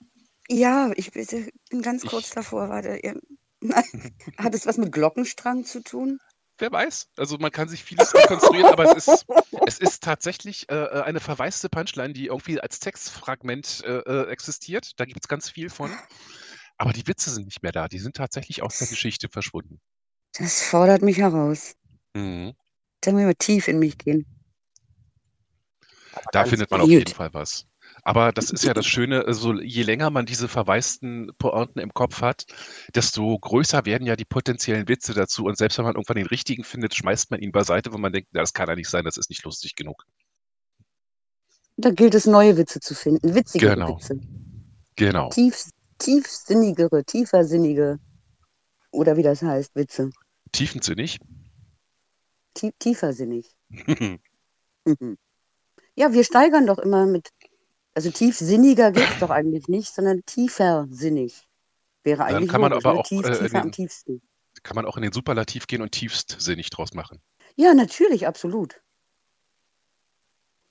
Ja, 0.47 0.91
ich 0.95 1.11
bin 1.11 1.81
ganz 1.81 2.03
Ich- 2.03 2.09
kurz 2.09 2.29
davor. 2.31 2.69
Warte, 2.69 2.97
ihr-. 3.03 3.19
Hat 4.37 4.53
es 4.55 4.65
was 4.65 4.77
mit 4.77 4.91
Glockenstrang 4.91 5.65
zu 5.65 5.83
tun? 5.83 6.19
Wer 6.59 6.71
weiß. 6.71 7.09
Also 7.17 7.37
man 7.37 7.51
kann 7.51 7.69
sich 7.69 7.83
vieles 7.83 8.13
rekonstruieren, 8.13 8.71
aber 8.71 8.95
es 8.95 9.07
ist, 9.07 9.25
es 9.67 9.77
ist 9.79 10.03
tatsächlich 10.03 10.69
äh, 10.69 10.75
äh, 10.75 11.01
eine 11.03 11.19
verwaiste 11.19 11.69
Punchline, 11.69 12.13
die 12.13 12.27
irgendwie 12.27 12.59
als 12.59 12.79
Textfragment 12.79 13.83
äh, 13.85 13.99
äh, 13.99 14.29
existiert. 14.29 14.99
Da 14.99 15.05
gibt 15.05 15.23
es 15.23 15.27
ganz 15.27 15.49
viel 15.49 15.69
von. 15.69 15.91
Aber 16.77 16.93
die 16.93 17.05
Witze 17.07 17.29
sind 17.29 17.45
nicht 17.45 17.61
mehr 17.61 17.71
da. 17.71 17.87
Die 17.87 17.99
sind 17.99 18.15
tatsächlich 18.15 18.63
aus 18.63 18.79
der 18.79 18.87
Geschichte 18.87 19.29
verschwunden. 19.29 19.79
Das 20.33 20.63
fordert 20.63 21.01
mich 21.01 21.17
heraus. 21.17 21.75
Mhm. 22.15 22.53
Da 23.01 23.11
muss 23.11 23.21
ich 23.21 23.25
mal 23.27 23.35
tief 23.35 23.67
in 23.67 23.79
mich 23.79 23.97
gehen. 23.97 24.25
Da 26.31 26.45
findet 26.45 26.71
man 26.71 26.81
auf 26.81 26.87
wild. 26.87 27.07
jeden 27.07 27.15
Fall 27.15 27.33
was. 27.33 27.66
Aber 28.07 28.31
das 28.31 28.51
ist 28.51 28.63
ja 28.63 28.73
das 28.73 28.85
Schöne, 28.85 29.25
also 29.25 29.53
je 29.59 29.83
länger 29.83 30.09
man 30.11 30.25
diese 30.25 30.47
verwaisten 30.47 31.29
Pointen 31.39 31.79
im 31.79 31.93
Kopf 31.93 32.21
hat, 32.21 32.45
desto 32.95 33.37
größer 33.37 33.85
werden 33.85 34.07
ja 34.07 34.15
die 34.15 34.23
potenziellen 34.23 34.87
Witze 34.87 35.13
dazu. 35.13 35.43
Und 35.43 35.57
selbst 35.57 35.77
wenn 35.77 35.83
man 35.83 35.95
irgendwann 35.95 36.15
den 36.15 36.27
richtigen 36.27 36.63
findet, 36.63 36.95
schmeißt 36.95 37.31
man 37.31 37.41
ihn 37.41 37.51
beiseite, 37.51 37.91
wo 37.91 37.97
man 37.97 38.13
denkt, 38.13 38.29
na, 38.31 38.39
das 38.39 38.53
kann 38.53 38.69
ja 38.69 38.75
nicht 38.75 38.89
sein, 38.89 39.03
das 39.03 39.17
ist 39.17 39.29
nicht 39.29 39.43
lustig 39.43 39.75
genug. 39.75 40.05
Da 41.75 41.89
gilt 41.89 42.15
es, 42.15 42.25
neue 42.25 42.55
Witze 42.55 42.79
zu 42.79 42.95
finden. 42.95 43.35
Witzige 43.35 43.71
Genau. 43.71 43.97
Witze. 43.97 44.21
Genau. 44.95 45.27
Tief, 45.27 45.65
tiefsinnigere, 45.97 47.03
tiefersinnige, 47.03 47.99
oder 48.91 49.17
wie 49.17 49.23
das 49.23 49.41
heißt, 49.41 49.75
Witze. 49.75 50.11
Tiefensinnig. 50.53 51.19
Tie 52.53 52.71
tiefersinnig. 52.79 53.53
Mhm. 54.85 55.17
Ja, 55.97 56.13
wir 56.13 56.23
steigern 56.23 56.67
doch 56.67 56.77
immer 56.77 57.07
mit, 57.07 57.31
also 57.97 58.11
tiefsinniger 58.11 58.91
gibt 58.91 59.09
es 59.09 59.17
doch 59.17 59.31
eigentlich 59.31 59.67
nicht, 59.67 59.91
sondern 59.91 60.23
tiefersinnig. 60.27 61.47
Wäre 62.03 62.19
Dann 62.19 62.27
eigentlich 62.35 62.49
kann 62.51 62.61
man 62.61 62.69
logisch, 62.69 62.85
aber 62.85 62.93
ne? 62.93 62.99
auch, 62.99 63.07
Tief, 63.07 63.25
äh, 63.25 63.39
tiefer 63.39 63.57
am 63.57 63.63
den- 63.63 63.71
tiefsten. 63.71 64.21
Kann 64.61 64.75
man 64.75 64.85
auch 64.85 64.97
in 64.97 65.01
den 65.01 65.11
Superlativ 65.11 65.65
gehen 65.65 65.81
und 65.81 65.93
tiefstsinnig 65.93 66.69
draus 66.69 66.93
machen. 66.93 67.19
Ja, 67.55 67.73
natürlich, 67.73 68.27
absolut. 68.27 68.79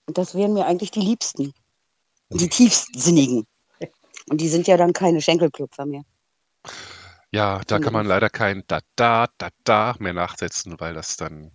Und 0.06 0.16
das 0.18 0.36
wären 0.36 0.52
mir 0.52 0.66
eigentlich 0.66 0.92
die 0.92 1.00
Liebsten. 1.00 1.52
Die 2.30 2.48
tiefsinnigen. 2.48 3.44
Und 4.30 4.40
die 4.40 4.48
sind 4.48 4.68
ja 4.68 4.76
dann 4.76 4.92
keine 4.92 5.20
Schenkelklopfer 5.20 5.84
mehr. 5.84 6.02
Ja, 7.32 7.60
da 7.66 7.80
kann 7.80 7.92
man 7.92 8.06
leider 8.06 8.30
kein 8.30 8.62
da 8.68 8.78
da 8.94 9.26
da 9.38 9.48
da 9.64 9.96
mehr 9.98 10.12
nachsetzen, 10.12 10.78
weil 10.78 10.94
das 10.94 11.16
dann 11.16 11.50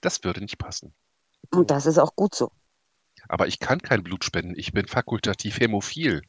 das 0.00 0.24
würde 0.24 0.40
nicht 0.40 0.56
passen. 0.56 0.94
Und 1.50 1.70
das 1.70 1.84
ist 1.84 1.98
auch 1.98 2.16
gut 2.16 2.34
so. 2.34 2.50
Aber 3.28 3.46
ich 3.46 3.58
kann 3.58 3.80
kein 3.80 4.02
Blut 4.02 4.24
spenden. 4.24 4.54
Ich 4.56 4.72
bin 4.72 4.86
fakultativ 4.86 5.60
hämophil. 5.60 6.22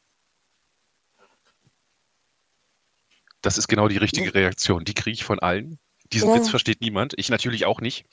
Das 3.42 3.56
ist 3.56 3.68
genau 3.68 3.88
die 3.88 3.96
richtige 3.96 4.34
Reaktion. 4.34 4.84
Die 4.84 4.94
kriege 4.94 5.14
ich 5.14 5.24
von 5.24 5.38
allen. 5.38 5.78
Diesen 6.12 6.28
Ja, 6.28 6.36
Witz 6.36 6.46
ja. 6.46 6.50
versteht 6.50 6.80
niemand. 6.80 7.14
Ich 7.16 7.30
natürlich 7.30 7.64
auch 7.64 7.80
nicht. 7.80 8.04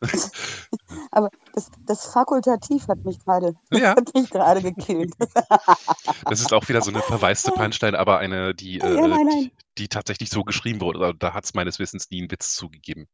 Aber 1.12 1.30
das, 1.52 1.70
das 1.86 2.06
Fakultativ 2.06 2.88
hat 2.88 3.04
mich 3.04 3.18
gerade 3.20 3.54
Ja, 3.70 3.90
hat 3.96 4.12
mich 4.14 4.30
gerade 4.30 4.62
gekillt. 4.62 5.12
das 6.24 6.40
ist 6.40 6.52
auch 6.52 6.68
wieder 6.68 6.80
so 6.80 6.90
eine 6.90 7.02
verwaiste 7.02 7.52
Punchline, 7.52 7.96
aber 7.98 8.18
eine, 8.18 8.54
die, 8.54 8.80
äh, 8.80 8.96
Ja, 8.96 9.06
nein, 9.06 9.28
die, 9.28 9.34
nein. 9.34 9.50
die 9.78 9.88
tatsächlich 9.88 10.30
so 10.30 10.42
geschrieben 10.42 10.80
wurde. 10.80 10.98
Da- 10.98 11.12
Da 11.12 11.34
hat 11.34 11.44
es 11.44 11.54
meines 11.54 11.78
Wissens 11.78 12.10
nie 12.10 12.20
einen 12.20 12.30
Witz 12.30 12.54
zugegeben. 12.54 13.06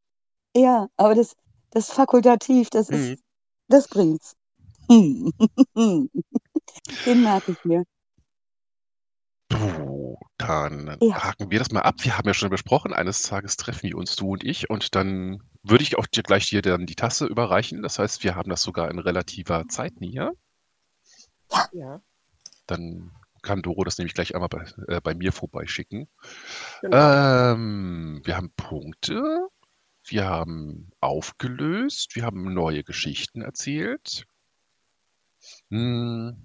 Ja, 0.57 0.89
aber 0.97 1.15
das, 1.15 1.37
das 1.73 1.91
Fakultativ, 1.91 2.71
das 2.71 2.89
Mhm. 2.89 2.95
ist, 2.97 3.23
das 3.69 3.89
bringt's. 3.89 4.35
Den 7.05 7.23
merke 7.23 7.51
ich 7.53 7.65
mir. 7.65 7.85
Puh, 9.51 10.17
dann 10.39 10.99
Ja. 11.01 11.19
haken 11.23 11.51
wir 11.51 11.59
das 11.59 11.71
mal 11.71 11.81
ab. 11.83 11.97
Wir 12.01 12.17
haben 12.19 12.27
ja 12.29 12.33
schon 12.35 12.49
besprochen, 12.51 12.93
eines 12.95 13.23
Tages 13.23 13.57
treffen 13.59 13.83
wir 13.91 13.97
uns, 13.99 14.17
du 14.17 14.31
und 14.33 14.43
ich, 14.45 14.71
und 14.71 14.95
dann 14.95 15.43
würde 15.63 15.83
ich 15.85 15.99
auch 15.99 16.07
dir 16.07 16.23
gleich 16.23 16.49
dir 16.49 16.63
dann 16.63 16.87
die 16.87 16.95
Tasse 16.95 17.27
überreichen. 17.27 17.83
Das 17.83 17.99
heißt, 17.99 18.25
wir 18.25 18.35
haben 18.35 18.49
das 18.51 18.63
sogar 18.63 18.91
in 18.91 18.99
relativer 18.99 19.65
Zeitnähe. 19.69 20.33
Ja, 21.73 22.03
Dann 22.67 23.11
kann 23.43 23.63
Doro 23.63 23.85
das 23.85 23.99
nämlich 23.99 24.15
gleich 24.15 24.35
einmal 24.35 24.49
bei, 24.49 24.65
äh, 24.89 25.01
bei 25.01 25.15
mir 25.15 25.33
vorbeischicken. 25.33 26.09
genau. 26.81 27.15
Ähm, 27.55 28.21
wir 28.25 28.37
haben 28.37 28.53
Punkte, 28.57 29.49
wir 30.07 30.27
haben 30.27 30.91
aufgelöst, 31.01 32.17
wir 32.17 32.25
haben 32.25 32.55
neue 32.55 32.85
Geschichten 32.85 33.43
erzählt. 33.43 34.27
Hm. 35.71 36.45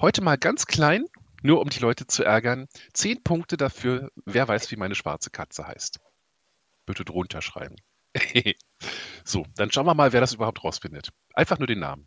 Heute 0.00 0.22
mal 0.22 0.36
ganz 0.36 0.66
klein, 0.66 1.06
nur 1.42 1.60
um 1.60 1.68
die 1.68 1.78
Leute 1.80 2.06
zu 2.06 2.24
ärgern. 2.24 2.66
Zehn 2.92 3.22
Punkte 3.22 3.56
dafür, 3.56 4.10
wer 4.24 4.48
weiß, 4.48 4.70
wie 4.70 4.76
meine 4.76 4.94
schwarze 4.94 5.30
Katze 5.30 5.66
heißt. 5.66 6.00
Bitte 6.86 7.04
drunter 7.04 7.42
schreiben. 7.42 7.76
so, 9.24 9.46
dann 9.54 9.70
schauen 9.70 9.86
wir 9.86 9.94
mal, 9.94 10.12
wer 10.12 10.20
das 10.20 10.34
überhaupt 10.34 10.62
rausfindet. 10.64 11.10
Einfach 11.34 11.58
nur 11.58 11.66
den 11.66 11.78
Namen. 11.78 12.06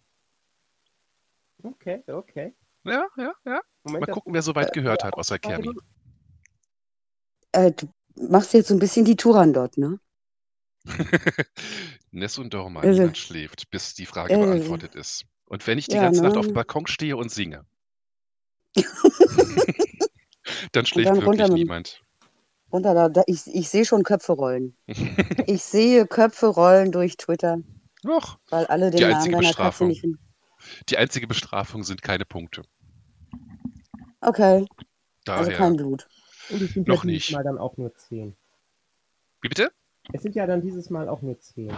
Okay, 1.64 2.04
okay. 2.08 2.54
Ja, 2.84 3.08
ja, 3.18 3.34
ja. 3.46 3.62
Moment, 3.84 4.08
Mal 4.08 4.14
gucken, 4.14 4.34
wer 4.34 4.42
so 4.42 4.54
weit 4.54 4.74
gehört 4.74 5.04
hat, 5.04 5.16
außer 5.16 5.40
Kermi. 5.40 5.72
Äh, 7.54 7.72
du 7.72 7.88
machst 8.30 8.54
jetzt 8.54 8.68
so 8.68 8.76
ein 8.76 8.80
bisschen 8.80 9.06
die 9.06 9.16
Touran 9.16 9.54
dort, 9.54 9.78
ne? 9.78 10.00
Ness 12.12 12.38
und 12.38 12.54
Dorma, 12.54 12.82
Also- 12.82 13.00
niemand 13.00 13.18
schläft, 13.18 13.72
bis 13.72 13.96
die 13.96 14.06
Frage 14.06 14.34
Äh, 14.34 14.38
beantwortet 14.38 14.94
ist. 14.94 15.26
Und 15.46 15.66
wenn 15.68 15.78
ich 15.78 15.88
die 15.88 15.96
ja, 15.96 16.02
ganze 16.04 16.22
Nacht 16.24 16.34
ne? 16.34 16.40
auf 16.40 16.46
dem 16.48 16.54
Balkon 16.54 16.88
stehe 16.88 17.18
und 17.18 17.32
singe, 17.32 17.66
dann 20.72 20.86
schläft 20.86 21.10
dann 21.10 21.22
wirklich 21.22 21.50
niemand. 21.50 22.02
Runter 22.72 22.94
da, 22.94 23.10
da 23.10 23.24
ich, 23.28 23.48
ich 23.48 23.70
sehe 23.70 23.86
schon 23.86 24.04
Köpfe 24.04 24.34
rollen. 24.34 24.76
Ich 25.48 25.64
sehe 25.64 26.08
Köpfe 26.08 26.48
rollen 26.48 26.92
durch 26.92 27.18
Twitter, 27.18 27.60
Doch, 28.04 28.40
weil 28.50 28.66
alle 28.66 28.90
den 28.90 28.98
Die 28.98 29.04
Namen 29.04 29.16
einzige 29.16 29.36
Katze 29.36 29.48
Bestrafung. 29.48 29.88
nicht 29.90 30.06
die 30.90 30.98
einzige 30.98 31.28
Bestrafung 31.28 31.84
sind 31.84 32.02
keine 32.02 32.26
Punkte. 32.26 32.64
Okay, 34.22 34.66
Daher. 35.26 35.40
also 35.40 35.52
kein 35.52 35.76
Blut. 35.76 36.08
Und 36.50 36.60
sind 36.60 36.88
Noch 36.88 37.04
nicht. 37.04 37.32
Mal 37.32 37.44
dann 37.44 37.58
auch 37.58 37.78
nur 37.78 37.94
zehn. 37.96 38.36
Wie 39.42 39.50
bitte? 39.50 39.72
Es 40.14 40.22
sind 40.24 40.36
ja 40.36 40.46
dann 40.46 40.62
dieses 40.62 40.90
Mal 40.90 41.10
auch 41.10 41.22
nur 41.22 41.40
zehn. 41.40 41.76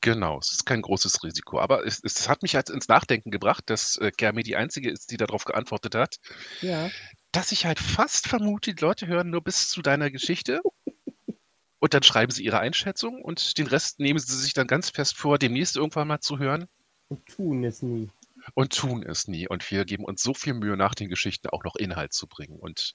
Genau, 0.00 0.38
es 0.38 0.52
ist 0.52 0.66
kein 0.66 0.82
großes 0.82 1.22
Risiko. 1.24 1.58
Aber 1.60 1.86
es, 1.86 2.00
es 2.04 2.28
hat 2.28 2.42
mich 2.42 2.54
halt 2.54 2.70
ins 2.70 2.88
Nachdenken 2.88 3.30
gebracht, 3.30 3.64
dass 3.70 3.96
äh, 3.96 4.10
Kermi 4.10 4.42
die 4.42 4.56
Einzige 4.56 4.90
ist, 4.90 5.10
die 5.10 5.16
darauf 5.16 5.44
geantwortet 5.44 5.94
hat, 5.94 6.16
Ja. 6.60 6.90
dass 7.32 7.52
ich 7.52 7.66
halt 7.66 7.78
fast 7.78 8.28
vermute, 8.28 8.74
die 8.74 8.80
Leute 8.84 9.06
hören 9.06 9.30
nur 9.30 9.42
bis 9.42 9.68
zu 9.70 9.82
deiner 9.82 10.10
Geschichte 10.10 10.60
und 11.78 11.94
dann 11.94 12.02
schreiben 12.02 12.30
sie 12.32 12.44
ihre 12.44 12.58
Einschätzung 12.60 13.22
und 13.22 13.56
den 13.58 13.66
Rest 13.66 13.98
nehmen 14.00 14.18
sie 14.18 14.36
sich 14.36 14.52
dann 14.52 14.66
ganz 14.66 14.90
fest 14.90 15.16
vor, 15.16 15.38
demnächst 15.38 15.76
irgendwann 15.76 16.08
mal 16.08 16.20
zu 16.20 16.38
hören 16.38 16.66
Und 17.08 17.24
tun 17.26 17.64
es 17.64 17.80
nie. 17.82 18.10
und 18.54 18.76
tun 18.76 19.02
es 19.02 19.26
nie. 19.26 19.48
Und 19.48 19.70
wir 19.70 19.84
geben 19.86 20.04
uns 20.04 20.22
so 20.22 20.34
viel 20.34 20.52
Mühe, 20.54 20.76
nach 20.76 20.94
den 20.94 21.08
Geschichten 21.08 21.48
auch 21.48 21.64
noch 21.64 21.76
Inhalt 21.76 22.12
zu 22.12 22.26
bringen 22.26 22.58
und 22.58 22.92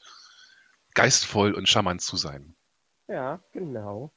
geistvoll 0.93 1.53
und 1.53 1.67
charmant 1.67 2.01
zu 2.01 2.17
sein. 2.17 2.55
Ja, 3.07 3.41
genau. 3.51 4.11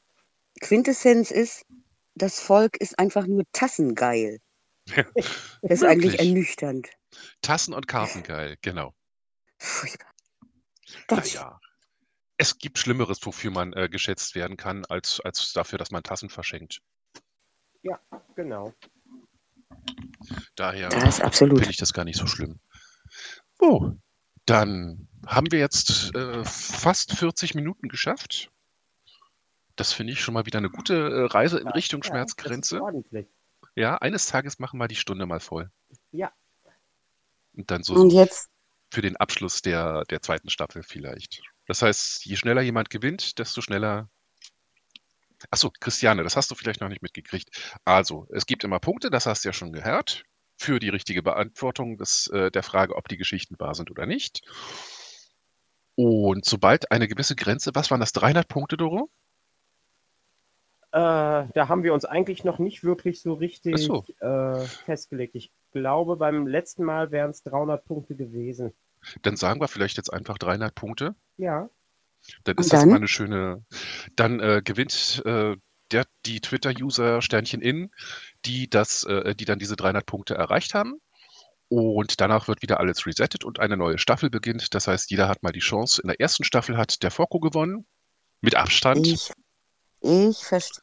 Quintessenz 0.58 1.30
ist, 1.30 1.64
das 2.14 2.40
Volk 2.40 2.76
ist 2.78 2.98
einfach 2.98 3.26
nur 3.26 3.44
tassengeil. 3.52 4.40
Das 5.62 5.82
ist 5.82 5.84
eigentlich 5.84 6.18
ernüchternd. 6.18 6.88
Tassen 7.42 7.74
und 7.74 7.88
Karten 7.88 8.22
geil, 8.22 8.56
genau. 8.62 8.94
Furchtbar. 9.58 10.12
Naja. 11.10 11.60
Es 12.36 12.58
gibt 12.58 12.78
Schlimmeres, 12.78 13.18
wofür 13.26 13.50
man 13.50 13.72
äh, 13.72 13.88
geschätzt 13.88 14.34
werden 14.34 14.56
kann, 14.56 14.84
als, 14.86 15.20
als 15.20 15.52
dafür, 15.52 15.78
dass 15.78 15.90
man 15.90 16.02
Tassen 16.02 16.30
verschenkt. 16.30 16.80
Genau. 18.36 18.72
Daher 20.54 20.88
Das 20.88 21.16
ist 21.16 21.20
absolut. 21.20 21.58
finde 21.58 21.70
ich 21.70 21.76
das 21.76 21.92
gar 21.92 22.04
nicht 22.04 22.18
so 22.18 22.26
schlimm. 22.26 22.60
Oh, 23.58 23.92
dann 24.46 25.08
haben 25.26 25.50
wir 25.50 25.58
jetzt 25.58 26.14
äh, 26.14 26.44
fast 26.44 27.12
40 27.12 27.54
Minuten 27.54 27.88
geschafft. 27.88 28.50
Das 29.78 29.92
finde 29.92 30.12
ich 30.12 30.20
schon 30.20 30.34
mal 30.34 30.44
wieder 30.44 30.58
eine 30.58 30.70
gute 30.70 30.94
äh, 30.94 31.24
Reise 31.26 31.58
in 31.58 31.66
Ja, 31.66 31.72
Richtung 31.72 32.02
ja, 32.02 32.08
Schmerzgrenze. 32.08 32.80
Ja, 33.76 33.96
eines 33.96 34.26
Tages 34.26 34.58
machen 34.58 34.78
wir 34.78 34.88
die 34.88 34.96
Stunde 34.96 35.24
mal 35.24 35.38
voll. 35.38 35.70
Ja. 36.10 36.32
Und 37.54 37.70
dann 37.70 37.84
so, 37.84 37.94
Und 37.94 38.10
so 38.10 38.18
jetzt, 38.18 38.50
für 38.92 39.02
den 39.02 39.16
Abschluss 39.16 39.62
der, 39.62 40.04
der 40.06 40.20
zweiten 40.20 40.50
Staffel 40.50 40.82
vielleicht. 40.82 41.42
Das 41.66 41.82
heißt, 41.82 42.24
je 42.24 42.34
schneller 42.34 42.60
jemand 42.60 42.90
gewinnt, 42.90 43.38
desto 43.38 43.60
schneller. 43.60 44.08
Achso, 45.50 45.70
Christiane, 45.78 46.24
das 46.24 46.34
hast 46.34 46.50
du 46.50 46.56
vielleicht 46.56 46.80
noch 46.80 46.88
nicht 46.88 47.02
mitgekriegt. 47.02 47.78
Also, 47.84 48.26
es 48.32 48.46
gibt 48.46 48.64
immer 48.64 48.80
Punkte, 48.80 49.10
das 49.10 49.26
hast 49.26 49.44
du 49.44 49.50
ja 49.50 49.52
schon 49.52 49.72
gehört, 49.72 50.24
für 50.56 50.80
die 50.80 50.88
richtige 50.88 51.22
Beantwortung 51.22 51.96
des, 51.98 52.26
äh, 52.32 52.50
der 52.50 52.64
Frage, 52.64 52.96
ob 52.96 53.06
die 53.06 53.16
Geschichten 53.16 53.54
wahr 53.60 53.76
sind 53.76 53.92
oder 53.92 54.06
nicht. 54.06 54.40
Und 55.94 56.44
sobald 56.44 56.90
eine 56.90 57.06
gewisse 57.06 57.36
Grenze, 57.36 57.70
was 57.74 57.92
waren 57.92 58.00
das, 58.00 58.12
300 58.12 58.48
Punkte, 58.48 58.76
Doro? 58.76 59.08
Äh, 60.90 60.96
da 61.52 61.68
haben 61.68 61.82
wir 61.82 61.92
uns 61.92 62.06
eigentlich 62.06 62.44
noch 62.44 62.58
nicht 62.58 62.82
wirklich 62.82 63.20
so 63.20 63.34
richtig 63.34 63.76
so. 63.78 64.04
äh, 64.20 64.64
festgelegt. 64.64 65.34
Ich 65.34 65.52
glaube, 65.72 66.16
beim 66.16 66.46
letzten 66.46 66.84
Mal 66.84 67.10
wären 67.10 67.30
es 67.30 67.42
300 67.42 67.84
Punkte 67.84 68.14
gewesen. 68.14 68.72
Dann 69.22 69.36
sagen 69.36 69.60
wir 69.60 69.68
vielleicht 69.68 69.96
jetzt 69.98 70.12
einfach 70.12 70.38
300 70.38 70.74
Punkte. 70.74 71.14
Ja, 71.36 71.68
Dann 72.44 72.56
ist 72.56 72.72
das 72.72 72.80
dann? 72.80 72.88
immer 72.88 72.96
eine 72.98 73.08
schöne. 73.08 73.64
Dann 74.16 74.40
äh, 74.40 74.62
gewinnt 74.64 75.22
äh, 75.26 75.56
der, 75.92 76.06
die 76.26 76.40
Twitter-User 76.40 77.22
Sternchen 77.22 77.60
in, 77.60 77.90
die, 78.44 78.68
das, 78.68 79.04
äh, 79.04 79.34
die 79.34 79.44
dann 79.44 79.58
diese 79.58 79.76
300 79.76 80.06
Punkte 80.06 80.34
erreicht 80.34 80.74
haben. 80.74 81.00
Und 81.68 82.20
danach 82.20 82.48
wird 82.48 82.62
wieder 82.62 82.80
alles 82.80 83.04
resettet 83.06 83.44
und 83.44 83.60
eine 83.60 83.76
neue 83.76 83.98
Staffel 83.98 84.30
beginnt. 84.30 84.74
Das 84.74 84.88
heißt, 84.88 85.10
jeder 85.10 85.28
hat 85.28 85.42
mal 85.42 85.52
die 85.52 85.58
Chance. 85.60 86.00
In 86.00 86.08
der 86.08 86.18
ersten 86.18 86.44
Staffel 86.44 86.78
hat 86.78 87.02
der 87.02 87.10
Foko 87.10 87.40
gewonnen. 87.40 87.86
Mit 88.40 88.54
Abstand. 88.54 89.06
ich, 89.06 89.30
ich 90.00 90.44
verstehe. 90.44 90.82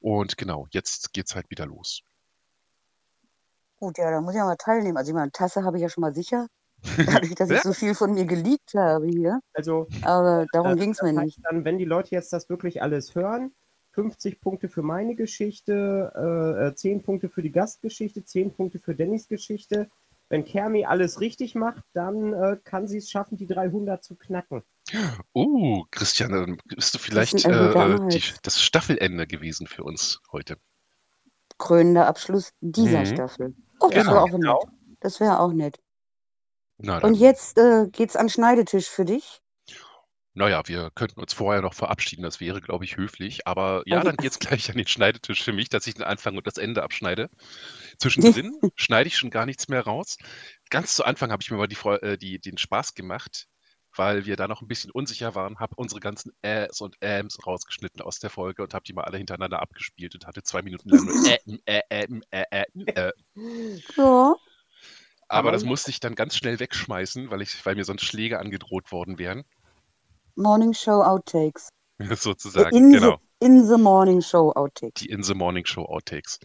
Und 0.00 0.36
genau, 0.36 0.66
jetzt 0.70 1.12
geht's 1.12 1.34
halt 1.34 1.50
wieder 1.50 1.66
los. 1.66 2.02
Gut, 3.78 3.98
ja, 3.98 4.10
da 4.10 4.20
muss 4.20 4.34
ich 4.34 4.38
ja 4.38 4.44
mal 4.44 4.56
teilnehmen. 4.56 4.96
Also, 4.96 5.10
ich 5.10 5.14
meine, 5.14 5.30
Tasse 5.30 5.64
habe 5.64 5.76
ich 5.76 5.82
ja 5.82 5.88
schon 5.88 6.02
mal 6.02 6.14
sicher. 6.14 6.48
Dadurch, 6.96 7.34
dass 7.34 7.50
ich 7.50 7.62
so 7.62 7.72
viel 7.72 7.94
von 7.94 8.14
mir 8.14 8.24
geleakt 8.24 8.74
habe 8.74 9.06
hier. 9.06 9.40
also 9.52 9.88
Aber 10.02 10.46
darum 10.52 10.72
äh, 10.72 10.76
ging 10.76 10.90
es 10.90 11.02
mir 11.02 11.12
nicht. 11.12 11.40
dann, 11.42 11.64
wenn 11.64 11.78
die 11.78 11.84
Leute 11.84 12.10
jetzt 12.10 12.32
das 12.32 12.48
wirklich 12.48 12.82
alles 12.82 13.14
hören, 13.14 13.52
50 13.92 14.40
Punkte 14.40 14.68
für 14.68 14.82
meine 14.82 15.16
Geschichte, 15.16 16.12
äh, 16.14 16.68
äh, 16.68 16.74
10 16.74 17.02
Punkte 17.02 17.28
für 17.28 17.42
die 17.42 17.50
Gastgeschichte, 17.50 18.24
10 18.24 18.52
Punkte 18.52 18.78
für 18.78 18.94
Dannys 18.94 19.26
Geschichte. 19.26 19.90
Wenn 20.30 20.44
Kermi 20.44 20.84
alles 20.84 21.20
richtig 21.20 21.54
macht, 21.54 21.82
dann 21.94 22.32
äh, 22.34 22.58
kann 22.62 22.86
sie 22.86 22.98
es 22.98 23.10
schaffen, 23.10 23.36
die 23.38 23.46
300 23.46 24.02
zu 24.04 24.14
knacken. 24.16 24.62
Oh, 25.32 25.84
Christiane, 25.90 26.40
dann 26.40 26.58
bist 26.66 26.94
du 26.94 26.98
vielleicht 26.98 27.44
erhöhter 27.44 27.80
äh, 27.80 27.94
Anreiz. 27.94 28.14
die, 28.14 28.22
das 28.42 28.60
Staffelende 28.62 29.26
gewesen 29.26 29.66
für 29.66 29.84
uns 29.84 30.20
heute. 30.32 30.56
Krönender 31.58 32.06
Abschluss 32.06 32.52
dieser 32.60 33.00
Mhm. 33.00 33.06
Staffel. 33.06 33.54
Oh, 33.80 33.88
das 33.88 34.04
Genau. 34.04 34.12
wäre 34.12 34.22
auch 34.22 34.30
Genau. 34.30 34.60
nett. 34.64 34.96
Das 35.00 35.20
wäre 35.20 35.40
auch 35.40 35.52
nett. 35.52 35.80
Und 36.78 37.14
jetzt 37.14 37.58
äh, 37.58 37.88
geht's 37.90 38.14
an 38.14 38.28
Schneidetisch 38.28 38.88
für 38.88 39.04
dich. 39.04 39.40
Naja, 40.34 40.62
wir 40.66 40.90
könnten 40.94 41.20
uns 41.20 41.32
vorher 41.32 41.62
noch 41.62 41.74
verabschieden, 41.74 42.22
das 42.22 42.38
wäre, 42.38 42.60
glaube 42.60 42.84
ich, 42.84 42.96
höflich. 42.96 43.46
Aber 43.46 43.82
ja, 43.86 43.96
Also- 43.98 44.08
dann 44.08 44.16
geht's 44.16 44.38
gleich 44.60 44.70
an 44.70 44.76
den 44.76 44.86
Schneidetisch 44.86 45.42
für 45.42 45.52
mich, 45.52 45.68
dass 45.68 45.86
ich 45.86 45.94
den 45.94 46.04
Anfang 46.04 46.36
und 46.36 46.46
das 46.46 46.58
Ende 46.58 46.82
abschneide. 46.82 47.28
Zwischendrin 47.98 48.52
schneide 48.76 49.08
ich 49.08 49.16
schon 49.16 49.30
gar 49.30 49.46
nichts 49.46 49.68
mehr 49.68 49.82
raus. 49.82 50.16
Ganz 50.70 50.94
zu 50.94 51.04
Anfang 51.04 51.32
habe 51.32 51.42
ich 51.42 51.50
mir 51.50 51.56
mal 51.56 51.66
die, 51.66 51.76
äh, 52.02 52.16
die, 52.18 52.38
den 52.38 52.58
Spaß 52.58 52.94
gemacht, 52.94 53.46
weil 53.96 54.26
wir 54.26 54.36
da 54.36 54.46
noch 54.46 54.62
ein 54.62 54.68
bisschen 54.68 54.92
unsicher 54.92 55.34
waren, 55.34 55.58
habe 55.58 55.74
unsere 55.76 55.98
ganzen 56.00 56.30
Äs 56.42 56.80
und 56.82 56.94
Äms 57.00 57.38
rausgeschnitten 57.44 58.00
aus 58.02 58.20
der 58.20 58.30
Folge 58.30 58.62
und 58.62 58.74
habe 58.74 58.84
die 58.84 58.92
mal 58.92 59.04
alle 59.04 59.18
hintereinander 59.18 59.60
abgespielt 59.60 60.14
und 60.14 60.26
hatte 60.26 60.42
zwei 60.44 60.62
Minuten 60.62 60.90
lang 60.90 61.04
nur 61.04 61.14
Ä, 61.26 61.38
Ä, 61.66 61.80
Ä, 61.90 62.06
Ä, 62.30 62.44
Ä, 62.52 62.64
Ä. 62.96 63.12
Ja. 63.96 64.34
Aber 65.30 65.48
Aber- 65.48 65.52
das 65.52 65.64
musste 65.64 65.90
ich 65.90 65.98
dann 66.00 66.14
ganz 66.14 66.36
schnell 66.36 66.60
wegschmeißen, 66.60 67.30
weil, 67.30 67.42
ich, 67.42 67.66
weil 67.66 67.74
mir 67.74 67.84
sonst 67.84 68.04
Schläge 68.04 68.38
angedroht 68.38 68.92
worden 68.92 69.18
wären, 69.18 69.44
Morning 70.38 70.72
Show 70.72 71.02
Outtakes. 71.02 71.68
sozusagen. 72.14 72.76
In, 72.76 72.92
Genau. 72.92 73.16
the, 73.40 73.46
in 73.46 73.66
the 73.66 73.76
Morning 73.76 74.20
Show 74.22 74.52
Outtakes. 74.52 75.00
die 75.00 75.08
In 75.10 75.22
the 75.22 75.34
Morning 75.34 75.66
Show 75.66 75.84
Outtakes. 75.84 76.38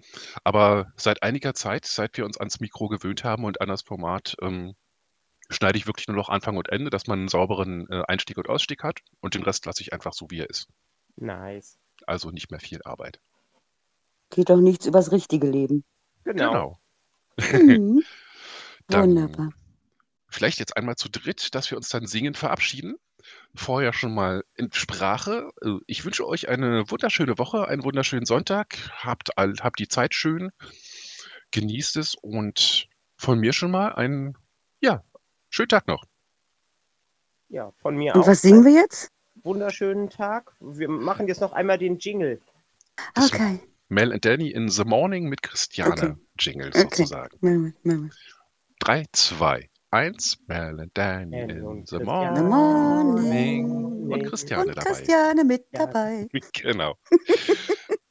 Aber 0.44 0.92
seit 0.98 1.22
einiger 1.24 1.54
Zeit, 1.54 1.86
seit 1.86 2.18
wir 2.18 2.26
uns 2.26 2.38
ans 2.38 2.60
Mikro 2.60 2.88
gewöhnt 2.88 3.24
haben 3.24 3.46
und 3.46 3.62
an 3.62 3.70
das 3.70 3.84
Format, 3.84 4.36
ähm, 4.42 4.74
schneide 5.50 5.78
ich 5.78 5.86
wirklich 5.86 6.08
nur 6.08 6.18
noch 6.18 6.30
Anfang 6.30 6.58
und 6.58 6.70
Ende, 6.70 6.90
dass 6.90 7.06
man 7.08 7.20
einen 7.20 7.28
sauberen 7.28 7.88
äh, 7.90 8.02
Einstieg 8.08 8.38
und 8.38 8.50
Ausstieg 8.50 8.84
hat 8.84 9.00
und 9.22 9.36
den 9.36 9.44
Rest 9.44 9.66
lasse 9.68 9.82
ich 9.82 9.94
einfach 9.94 10.14
so, 10.14 10.26
wie 10.30 10.40
er 10.40 10.50
ist. 10.50 10.68
Nice. 11.16 11.78
Also 12.08 12.32
nicht 12.32 12.50
mehr 12.50 12.60
viel 12.60 12.82
Arbeit. 12.84 13.20
Geht 14.32 14.50
doch 14.50 14.58
nichts 14.58 14.88
übers 14.88 15.12
richtige 15.12 15.48
Leben. 15.48 15.84
Genau. 16.24 16.80
Mhm. 17.38 18.02
Dann- 18.88 19.10
Wunderbar. 19.12 19.52
Vielleicht 20.30 20.58
jetzt 20.58 20.76
einmal 20.76 20.96
zu 20.96 21.10
dritt, 21.10 21.54
dass 21.54 21.70
wir 21.70 21.78
uns 21.78 21.90
dann 21.90 22.08
singen 22.08 22.34
verabschieden. 22.34 22.96
Vorher 23.56 23.94
schon 23.94 24.14
mal 24.14 24.44
in 24.56 24.72
Sprache. 24.72 25.52
Äh, 25.62 25.78
Ich 25.88 26.06
wünsche 26.06 26.28
euch 26.28 26.50
eine 26.50 26.90
wunderschöne 26.90 27.38
Woche, 27.38 27.68
einen 27.68 27.84
wunderschönen 27.84 28.26
Sonntag. 28.26 28.78
Habt, 29.04 29.38
all, 29.38 29.54
habt 29.62 29.80
die 29.80 29.88
Zeit 29.88 30.14
schön, 30.14 30.52
genießt 31.52 31.98
es 31.98 32.16
und 32.16 32.88
von 33.16 33.40
mir 33.40 33.54
schon 33.54 33.72
mal 33.72 33.94
einen, 33.94 34.38
ja, 34.82 35.04
schönen 35.50 35.70
Tag 35.70 35.88
noch. 35.88 36.04
Ja, 37.50 37.72
von 37.82 37.96
mir 37.96 38.16
Und 38.16 38.22
auch. 38.22 38.28
was 38.28 38.42
singen 38.42 38.66
wir 38.66 38.74
jetzt? 38.74 39.12
Wunderschönen 39.44 40.10
Tag. 40.10 40.52
Wir 40.60 40.90
machen 40.90 41.28
jetzt 41.28 41.42
noch 41.42 41.54
einmal 41.54 41.78
den 41.78 41.98
Jingle. 42.00 42.42
Das 43.14 43.32
Okay. 43.34 43.60
Mel 43.90 44.12
and 44.14 44.26
Danny 44.26 44.50
in 44.50 44.70
the 44.70 44.84
Morning 44.84 45.30
mit 45.30 45.44
Christiane 45.44 45.92
Okay. 45.92 46.16
Jingle 46.40 46.70
Okay. 46.70 46.80
sozusagen. 46.82 47.38
Wir, 47.42 47.58
machen 47.84 48.04
wir. 48.06 48.10
3, 48.80 49.06
2, 49.12 49.70
1. 49.94 50.38
Mel 50.48 50.80
and 50.80 50.92
Danny 50.98 51.46
Danny 51.46 51.54
in 51.54 51.86
the 51.86 52.00
Morning. 52.00 52.48
morning. 52.50 53.70
Und 54.12 54.24
Christiane 54.26 54.66
Und 54.70 54.76
dabei. 54.76 54.90
Christiane 54.90 55.44
mit 55.44 55.68
dabei. 55.72 56.28
Genau. 56.54 56.96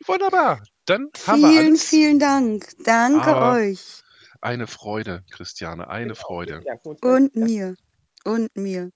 Wunderbar. 0.06 0.62
Dann 0.86 1.10
haben 1.26 1.42
wir 1.42 1.48
Vielen, 1.48 1.66
alles. 1.70 1.84
vielen 1.88 2.18
Dank. 2.20 2.68
Danke 2.84 3.26
Aber 3.26 3.52
euch. 3.58 4.02
Eine 4.40 4.68
Freude, 4.68 5.24
Christiane, 5.32 5.88
eine 5.88 6.14
Freude. 6.14 6.60
Wir 6.62 6.76
bedanken 6.76 6.88
uns 6.88 7.02
Und 7.02 7.36
mir. 7.36 7.74
Und 8.24 8.56
mir. 8.56 8.90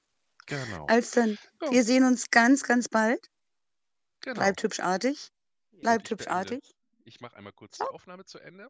Genau. 0.46 0.86
Also 0.86 1.20
dann, 1.22 1.38
Ja. 1.62 1.70
wir 1.72 1.82
sehen 1.82 2.04
uns 2.04 2.30
ganz, 2.30 2.62
ganz 2.62 2.88
bald. 2.88 3.18
genau. 4.20 4.34
Bleibt 4.36 4.62
hübsch 4.62 4.78
artig. 4.78 5.30
Und 5.72 5.80
Bleibt 5.80 6.04
ich 6.06 6.10
hübsch 6.12 6.26
beende. 6.26 6.38
artig. 6.38 6.74
Ich 7.04 7.20
mache 7.20 7.34
einmal 7.36 7.52
kurz 7.52 7.78
die 7.78 7.84
Aufnahme 7.84 8.24
zu 8.24 8.38
Ende. 8.38 8.68